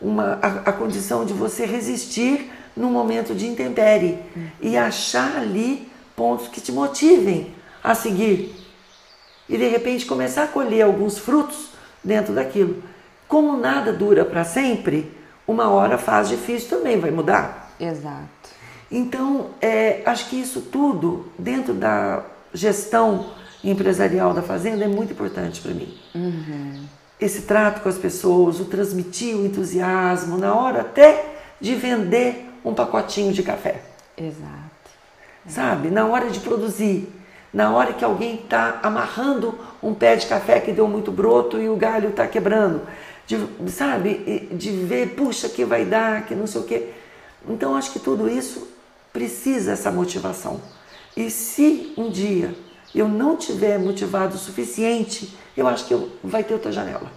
uma, 0.00 0.38
a, 0.40 0.46
a 0.70 0.72
condição 0.72 1.24
de 1.24 1.32
você 1.32 1.64
resistir 1.64 2.52
num 2.78 2.90
momento 2.90 3.34
de 3.34 3.46
intempérie 3.46 4.18
e 4.60 4.76
achar 4.76 5.36
ali 5.36 5.90
pontos 6.14 6.48
que 6.48 6.60
te 6.60 6.72
motivem 6.72 7.54
a 7.82 7.94
seguir 7.94 8.54
e 9.48 9.56
de 9.56 9.68
repente 9.68 10.06
começar 10.06 10.44
a 10.44 10.48
colher 10.48 10.82
alguns 10.82 11.18
frutos 11.18 11.70
dentro 12.04 12.34
daquilo. 12.34 12.82
Como 13.26 13.56
nada 13.56 13.92
dura 13.92 14.24
para 14.24 14.44
sempre, 14.44 15.12
uma 15.46 15.70
hora 15.70 15.98
fase 15.98 16.36
difícil 16.36 16.68
também 16.68 17.00
vai 17.00 17.10
mudar. 17.10 17.74
Exato. 17.80 18.28
Então, 18.90 19.50
é, 19.60 20.02
acho 20.06 20.28
que 20.28 20.36
isso 20.36 20.62
tudo, 20.62 21.30
dentro 21.38 21.74
da 21.74 22.24
gestão 22.54 23.30
empresarial 23.62 24.32
da 24.32 24.42
fazenda, 24.42 24.84
é 24.84 24.88
muito 24.88 25.12
importante 25.12 25.60
para 25.60 25.72
mim. 25.72 25.94
Esse 27.20 27.42
trato 27.42 27.82
com 27.82 27.88
as 27.88 27.98
pessoas, 27.98 28.60
o 28.60 28.66
transmitir 28.66 29.36
o 29.36 29.44
entusiasmo, 29.44 30.38
na 30.38 30.54
hora 30.54 30.82
até 30.82 31.34
de 31.60 31.74
vender 31.74 32.47
um 32.64 32.74
pacotinho 32.74 33.32
de 33.32 33.42
café 33.42 33.82
Exato. 34.16 34.90
sabe? 35.46 35.90
Na 35.90 36.06
hora 36.06 36.30
de 36.30 36.40
produzir, 36.40 37.08
na 37.52 37.74
hora 37.74 37.92
que 37.92 38.04
alguém 38.04 38.36
está 38.36 38.80
amarrando 38.82 39.58
um 39.82 39.94
pé 39.94 40.16
de 40.16 40.26
café 40.26 40.60
que 40.60 40.72
deu 40.72 40.86
muito 40.86 41.10
broto 41.10 41.58
e 41.58 41.68
o 41.68 41.76
galho 41.76 42.10
está 42.10 42.26
quebrando, 42.26 42.82
de, 43.26 43.38
sabe? 43.70 44.48
De 44.52 44.70
ver, 44.70 45.14
puxa, 45.14 45.48
que 45.48 45.64
vai 45.64 45.84
dar, 45.84 46.26
que 46.26 46.34
não 46.34 46.46
sei 46.46 46.60
o 46.60 46.64
quê. 46.64 46.90
Então, 47.48 47.76
acho 47.76 47.92
que 47.92 47.98
tudo 47.98 48.28
isso 48.28 48.68
precisa 49.12 49.72
essa 49.72 49.90
motivação. 49.90 50.60
E 51.16 51.30
se 51.30 51.92
um 51.96 52.10
dia 52.10 52.54
eu 52.94 53.08
não 53.08 53.36
tiver 53.36 53.78
motivado 53.78 54.34
o 54.34 54.38
suficiente, 54.38 55.36
eu 55.56 55.66
acho 55.66 55.86
que 55.86 55.94
eu, 55.94 56.10
vai 56.22 56.44
ter 56.44 56.54
outra 56.54 56.72
janela. 56.72 57.10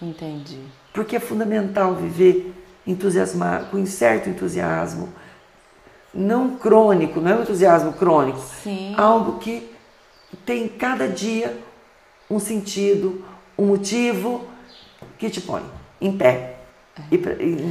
Entendi. 0.00 0.60
Porque 0.92 1.16
é 1.16 1.20
fundamental 1.20 1.94
viver 1.94 2.52
entusiasmado, 2.86 3.66
com 3.66 3.84
certo 3.86 4.28
entusiasmo, 4.28 5.08
não 6.12 6.56
crônico, 6.56 7.20
não 7.20 7.30
é 7.30 7.34
um 7.36 7.42
entusiasmo 7.42 7.92
crônico, 7.92 8.38
Sim. 8.62 8.94
algo 8.96 9.38
que 9.38 9.70
tem 10.44 10.68
cada 10.68 11.08
dia 11.08 11.58
um 12.30 12.38
sentido, 12.38 13.24
um 13.58 13.66
motivo 13.66 14.44
que 15.18 15.28
te 15.28 15.40
põe 15.40 15.62
em 16.00 16.16
pé 16.16 16.56
e, 17.10 17.16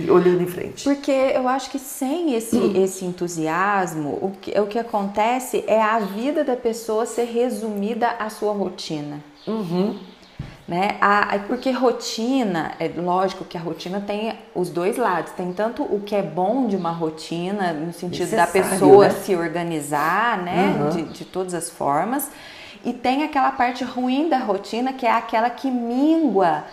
e 0.06 0.12
olhando 0.12 0.42
em 0.42 0.48
frente. 0.48 0.84
Porque 0.84 1.12
eu 1.12 1.48
acho 1.48 1.70
que 1.70 1.80
sem 1.80 2.36
esse, 2.36 2.58
esse 2.78 3.06
entusiasmo, 3.06 4.18
o 4.22 4.34
que, 4.42 4.60
o 4.60 4.68
que 4.68 4.78
acontece 4.78 5.64
é 5.68 5.82
a 5.82 6.00
vida 6.00 6.44
da 6.44 6.56
pessoa 6.56 7.06
ser 7.06 7.26
resumida 7.26 8.10
à 8.10 8.30
sua 8.30 8.54
rotina. 8.54 9.24
Né? 10.66 10.96
A, 11.02 11.36
a- 11.36 11.40
porque 11.40 11.72
rotina, 11.72 12.72
é 12.80 12.88
lógico 12.96 13.44
que 13.44 13.58
a 13.58 13.60
rotina 13.62 14.00
tem 14.00 14.34
os 14.56 14.70
dois 14.70 14.96
lados. 14.98 15.34
Tem 15.34 15.52
tanto 15.52 15.84
o 15.84 16.00
que 16.00 16.16
é 16.16 16.22
bom 16.22 16.68
de 16.68 16.76
uma 16.78 16.92
rotina, 16.92 17.74
no 17.74 17.92
sentido 17.92 18.32
da 18.32 18.46
Necessário, 18.46 18.70
pessoa 18.70 19.06
né? 19.10 19.10
se 19.12 19.36
organizar, 19.36 20.38
né? 20.42 20.78
Uhum. 20.80 20.90
De, 20.90 21.04
de 21.04 21.26
todas 21.26 21.54
as 21.54 21.70
formas. 21.70 22.30
E 22.86 22.94
tem 22.94 23.24
aquela 23.24 23.52
parte 23.52 23.84
ruim 23.84 24.30
da 24.30 24.38
rotina, 24.38 24.94
que 24.94 25.06
é 25.06 25.12
aquela 25.12 25.50
que 25.50 25.70
mingua 25.70 26.64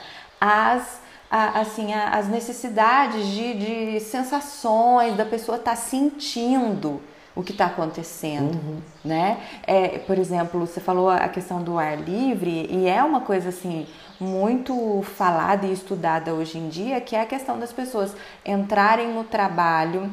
as, 0.40 1.00
a- 1.29 1.61
assim, 1.61 1.92
a- 1.92 2.11
as 2.11 2.29
necessidades 2.29 3.26
de, 3.26 3.55
de 3.94 4.00
sensações 4.00 5.16
da 5.16 5.24
pessoa 5.24 5.59
estar 5.59 5.74
sentindo 5.76 7.00
o 7.35 7.43
que 7.43 7.53
está 7.53 7.66
acontecendo, 7.66 8.83
né? 9.05 9.38
É, 9.66 9.99
por 9.99 10.19
exemplo, 10.19 10.61
você 10.61 10.81
falou 10.81 11.09
a 11.09 11.29
questão 11.29 11.62
do 11.62 11.79
ar 11.79 11.97
livre 11.99 12.66
e 12.71 12.88
é 12.88 13.03
uma 13.03 13.21
coisa 13.21 13.51
assim 13.51 13.87
muito 14.19 15.03
falada 15.16 15.66
e 15.66 15.73
estudada 15.73 16.35
hoje 16.35 16.59
em 16.59 16.69
dia, 16.69 17.01
que 17.01 17.16
é 17.16 17.23
a 17.23 17.27
questão 17.27 17.59
das 17.59 17.73
pessoas 17.73 18.14
entrarem 18.45 19.12
no 19.12 19.25
trabalho 19.25 20.11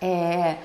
é, 0.00 0.56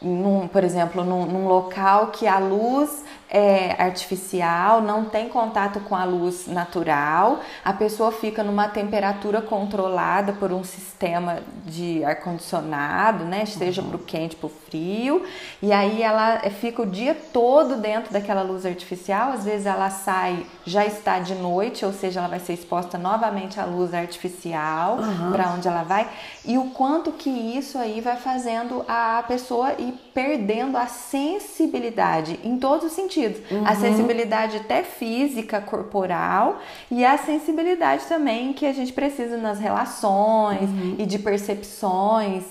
num, 0.00 0.46
por 0.48 0.62
exemplo, 0.64 1.04
num, 1.04 1.26
num 1.26 1.48
local 1.48 2.08
que 2.08 2.26
a 2.26 2.38
luz 2.38 3.04
é 3.30 3.80
artificial, 3.80 4.80
não 4.80 5.04
tem 5.04 5.28
contato 5.28 5.80
com 5.80 5.94
a 5.94 6.04
luz 6.04 6.46
natural, 6.46 7.40
a 7.64 7.72
pessoa 7.72 8.10
fica 8.10 8.42
numa 8.42 8.68
temperatura 8.68 9.42
controlada 9.42 10.32
por 10.32 10.52
um 10.52 10.64
sistema 10.64 11.40
de 11.66 12.02
ar-condicionado, 12.04 13.24
né? 13.24 13.44
Seja 13.44 13.82
para 13.82 13.96
o 13.96 13.98
quente, 13.98 14.34
para 14.34 14.46
o 14.46 14.50
frio, 14.50 15.24
e 15.62 15.72
aí 15.72 16.02
ela 16.02 16.40
fica 16.50 16.82
o 16.82 16.86
dia 16.86 17.14
todo 17.14 17.76
dentro 17.76 18.12
daquela 18.12 18.42
luz 18.42 18.64
artificial, 18.64 19.32
às 19.32 19.44
vezes 19.44 19.66
ela 19.66 19.90
sai, 19.90 20.46
já 20.64 20.86
está 20.86 21.18
de 21.18 21.34
noite, 21.34 21.84
ou 21.84 21.92
seja, 21.92 22.20
ela 22.20 22.28
vai 22.28 22.40
ser 22.40 22.54
exposta 22.54 22.96
novamente 22.96 23.60
à 23.60 23.64
luz 23.64 23.92
artificial 23.92 24.98
para 25.32 25.50
onde 25.52 25.68
ela 25.68 25.82
vai, 25.82 26.08
e 26.44 26.56
o 26.56 26.70
quanto 26.70 27.12
que 27.12 27.28
isso 27.28 27.76
aí 27.76 28.00
vai 28.00 28.16
fazendo 28.16 28.84
a 28.88 29.22
pessoa 29.28 29.72
ir 29.78 29.92
perdendo 30.18 30.76
a 30.76 30.88
sensibilidade 30.88 32.40
em 32.42 32.58
todos 32.58 32.86
os 32.86 32.92
sentidos. 32.92 33.40
A 33.64 33.76
sensibilidade 33.76 34.56
até 34.56 34.82
física, 34.82 35.60
corporal, 35.60 36.58
e 36.90 37.04
a 37.04 37.16
sensibilidade 37.16 38.04
também 38.06 38.52
que 38.52 38.66
a 38.66 38.72
gente 38.72 38.92
precisa 38.92 39.36
nas 39.36 39.60
relações 39.60 40.68
e 40.98 41.06
de 41.06 41.20
percepções 41.20 42.42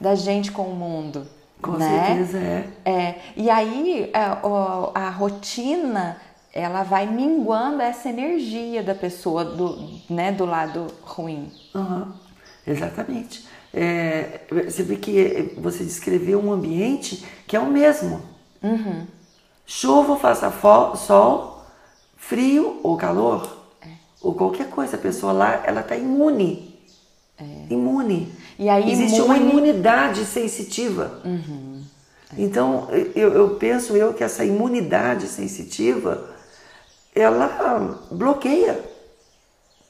da 0.00 0.14
gente 0.14 0.52
com 0.52 0.62
o 0.68 0.76
mundo. 0.76 1.26
Com 1.60 1.72
né? 1.72 2.06
certeza 2.06 2.38
é. 2.38 2.64
É, 2.84 3.14
e 3.36 3.50
aí 3.50 4.08
a, 4.14 4.46
o- 4.46 4.92
a 4.94 5.10
rotina 5.10 6.18
ela 6.52 6.84
vai 6.84 7.06
minguando 7.06 7.82
essa 7.82 8.08
energia 8.08 8.84
da 8.84 8.94
pessoa 8.94 9.44
do, 9.44 9.76
né, 10.08 10.30
do 10.30 10.46
lado 10.46 10.86
ruim. 11.02 11.50
Aham, 11.74 12.14
Exatamente. 12.66 13.46
É, 13.72 14.40
você 14.50 14.82
vê 14.82 14.96
que 14.96 15.52
você 15.58 15.84
descreveu 15.84 16.40
um 16.40 16.52
ambiente 16.52 17.24
que 17.46 17.54
é 17.54 17.60
o 17.60 17.70
mesmo. 17.70 18.22
Chova 19.66 20.12
ou 20.12 20.18
faça 20.18 20.52
sol, 20.96 21.64
frio 22.16 22.80
ou 22.82 22.96
calor. 22.96 23.56
ou 24.22 24.34
qualquer 24.34 24.70
coisa, 24.70 24.96
a 24.96 24.98
pessoa 24.98 25.32
lá, 25.32 25.62
ela 25.64 25.80
está 25.80 25.96
imune. 25.96 26.74
É. 27.38 27.44
Imune. 27.72 28.32
E 28.58 28.68
aí, 28.68 28.90
Existe 28.90 29.18
imune... 29.18 29.40
uma 29.40 29.50
imunidade 29.50 30.24
sensitiva. 30.24 31.20
Uhum. 31.24 31.82
É. 32.36 32.42
Então, 32.42 32.88
eu, 33.14 33.32
eu 33.34 33.50
penso 33.56 33.96
eu 33.96 34.14
que 34.14 34.24
essa 34.24 34.44
imunidade 34.44 35.28
sensitiva, 35.28 36.30
ela 37.14 38.00
bloqueia 38.10 38.95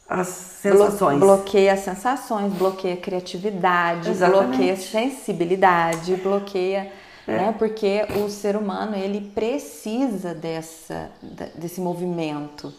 as 0.09 0.29
sensações. 0.29 1.19
Bloqueia 1.19 1.73
as 1.73 1.81
sensações, 1.81 2.53
bloqueia 2.53 2.95
a 2.95 2.97
criatividade, 2.99 4.11
Exatamente. 4.11 4.49
bloqueia 4.49 4.73
a 4.73 4.77
sensibilidade, 4.77 6.17
bloqueia 6.17 6.93
é. 7.27 7.37
Né? 7.37 7.55
Porque 7.59 8.07
o 8.25 8.29
ser 8.31 8.57
humano 8.57 8.97
ele 8.97 9.21
precisa 9.21 10.33
dessa, 10.33 11.11
desse 11.57 11.81
movimento 11.81 12.73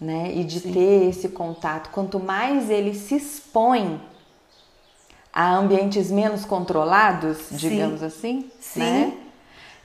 né? 0.00 0.32
e 0.34 0.44
de 0.44 0.60
Sim. 0.60 0.72
ter 0.72 1.08
esse 1.08 1.28
contato. 1.30 1.90
Quanto 1.90 2.20
mais 2.20 2.70
ele 2.70 2.94
se 2.94 3.16
expõe 3.16 4.00
a 5.32 5.54
ambientes 5.54 6.10
menos 6.10 6.44
controlados, 6.44 7.38
Sim. 7.38 7.56
digamos 7.56 8.02
assim, 8.02 8.50
Sim. 8.60 8.80
né? 8.80 9.12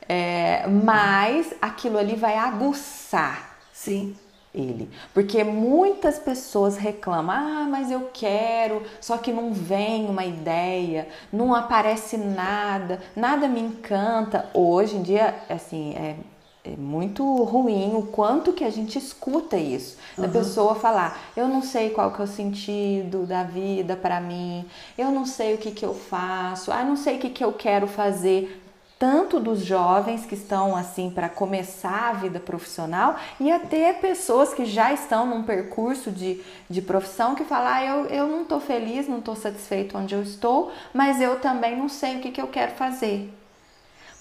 É, 0.08 0.68
mais 0.68 1.54
aquilo 1.62 1.98
ali 1.98 2.16
vai 2.16 2.38
aguçar. 2.38 3.58
Sim 3.74 4.16
ele. 4.54 4.90
Porque 5.14 5.44
muitas 5.44 6.20
pessoas 6.20 6.78
reclamam: 6.78 7.36
ah, 7.36 7.68
mas 7.70 7.90
eu 7.90 8.10
quero, 8.14 8.84
só 9.00 9.18
que 9.18 9.32
não 9.32 9.54
vem 9.54 10.06
uma 10.06 10.26
ideia, 10.26 11.08
não 11.32 11.54
aparece 11.56 12.18
nada, 12.18 13.02
nada 13.16 13.48
me 13.48 13.60
encanta. 13.60 14.50
Hoje 14.54 14.98
em 14.98 15.02
dia, 15.02 15.36
assim, 15.50 15.94
é, 15.96 16.16
é 16.64 16.76
muito 16.78 17.24
ruim 17.44 17.96
o 17.96 18.04
quanto 18.04 18.54
que 18.54 18.64
a 18.64 18.70
gente 18.70 18.98
escuta 18.98 19.58
isso. 19.58 19.98
Da 20.18 20.26
uhum. 20.26 20.32
pessoa 20.32 20.76
falar: 20.76 21.20
eu 21.36 21.48
não 21.48 21.62
sei 21.62 21.90
qual 21.90 22.12
que 22.12 22.22
é 22.22 22.26
o 22.26 22.28
sentido 22.28 23.26
da 23.26 23.44
vida 23.44 23.96
para 23.96 24.20
mim, 24.20 24.66
eu 24.98 25.12
não 25.12 25.26
sei 25.26 25.56
o 25.56 25.58
que, 25.58 25.72
que 25.72 25.86
eu 25.86 25.94
faço, 25.94 26.72
ah, 26.72 26.84
não 26.84 26.96
sei 26.96 27.18
o 27.18 27.20
que, 27.20 27.30
que 27.30 27.44
eu 27.44 27.54
quero 27.54 27.88
fazer 27.88 28.61
tanto 29.02 29.40
dos 29.40 29.66
jovens 29.66 30.28
que 30.28 30.36
estão 30.36 30.76
assim 30.76 31.10
para 31.10 31.28
começar 31.28 32.10
a 32.10 32.14
vida 32.14 32.40
profissional 32.40 33.16
e 33.40 33.52
até 33.52 33.94
pessoas 33.94 34.54
que 34.54 34.64
já 34.64 34.94
estão 34.94 35.26
num 35.26 35.42
percurso 35.42 36.12
de, 36.12 36.40
de 36.70 36.84
profissão 36.84 37.34
que 37.34 37.44
falam, 37.44 37.68
ah, 37.68 37.84
eu, 37.84 38.06
eu 38.06 38.28
não 38.28 38.44
estou 38.44 38.60
feliz, 38.60 39.08
não 39.08 39.18
estou 39.18 39.36
satisfeito 39.36 39.98
onde 39.98 40.14
eu 40.14 40.22
estou, 40.22 40.72
mas 40.94 41.20
eu 41.20 41.40
também 41.40 41.76
não 41.76 41.90
sei 41.90 42.18
o 42.18 42.20
que, 42.20 42.30
que 42.30 42.40
eu 42.40 42.48
quero 42.50 42.74
fazer. 42.74 43.34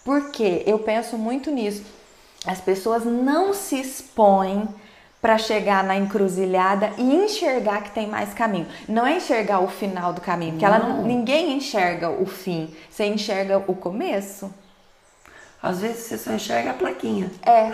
Porque 0.03 0.63
eu 0.65 0.79
penso 0.79 1.19
muito 1.19 1.51
nisso. 1.51 1.85
As 2.47 2.59
pessoas 2.59 3.05
não 3.05 3.53
se 3.53 3.79
expõem 3.79 4.67
para 5.21 5.37
chegar 5.37 5.85
na 5.85 5.95
encruzilhada 5.95 6.91
e 6.97 7.03
enxergar 7.03 7.83
que 7.83 7.91
tem 7.91 8.07
mais 8.07 8.33
caminho. 8.33 8.67
Não 8.89 9.07
é 9.07 9.19
enxergar 9.19 9.61
o 9.61 9.69
final 9.69 10.15
do 10.15 10.23
caminho, 10.23 10.53
porque 10.53 10.65
ela 10.65 10.79
não, 10.79 11.03
ninguém 11.03 11.53
enxerga 11.53 12.09
o 12.09 12.25
fim, 12.25 12.75
você 12.89 13.05
enxerga 13.05 13.59
o 13.59 13.75
começo. 13.75 14.51
Às 15.63 15.81
vezes 15.81 16.05
você 16.05 16.19
só 16.19 16.33
enxerga 16.33 16.71
a 16.71 16.75
plaquinha. 16.75 17.31
É. 17.43 17.71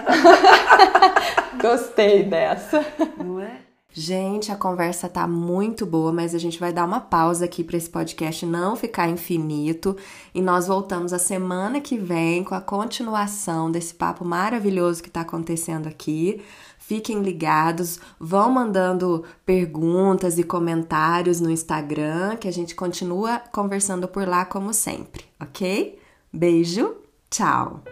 Gostei 1.62 2.24
dessa. 2.24 2.84
Não 3.16 3.40
é? 3.40 3.66
Gente, 3.98 4.52
a 4.52 4.56
conversa 4.56 5.08
tá 5.08 5.26
muito 5.26 5.86
boa, 5.86 6.12
mas 6.12 6.34
a 6.34 6.38
gente 6.38 6.60
vai 6.60 6.70
dar 6.70 6.84
uma 6.84 7.00
pausa 7.00 7.46
aqui 7.46 7.64
para 7.64 7.78
esse 7.78 7.88
podcast 7.88 8.44
não 8.44 8.76
ficar 8.76 9.08
infinito 9.08 9.96
e 10.34 10.42
nós 10.42 10.66
voltamos 10.66 11.14
a 11.14 11.18
semana 11.18 11.80
que 11.80 11.96
vem 11.96 12.44
com 12.44 12.54
a 12.54 12.60
continuação 12.60 13.70
desse 13.70 13.94
papo 13.94 14.22
maravilhoso 14.22 15.02
que 15.02 15.08
tá 15.08 15.22
acontecendo 15.22 15.86
aqui. 15.86 16.42
Fiquem 16.78 17.22
ligados, 17.22 17.98
vão 18.20 18.50
mandando 18.50 19.24
perguntas 19.46 20.38
e 20.38 20.42
comentários 20.42 21.40
no 21.40 21.50
Instagram, 21.50 22.36
que 22.36 22.48
a 22.48 22.52
gente 22.52 22.74
continua 22.74 23.40
conversando 23.50 24.06
por 24.06 24.28
lá 24.28 24.44
como 24.44 24.74
sempre, 24.74 25.24
ok? 25.40 25.98
Beijo! 26.30 27.05
Ciao! 27.30 27.82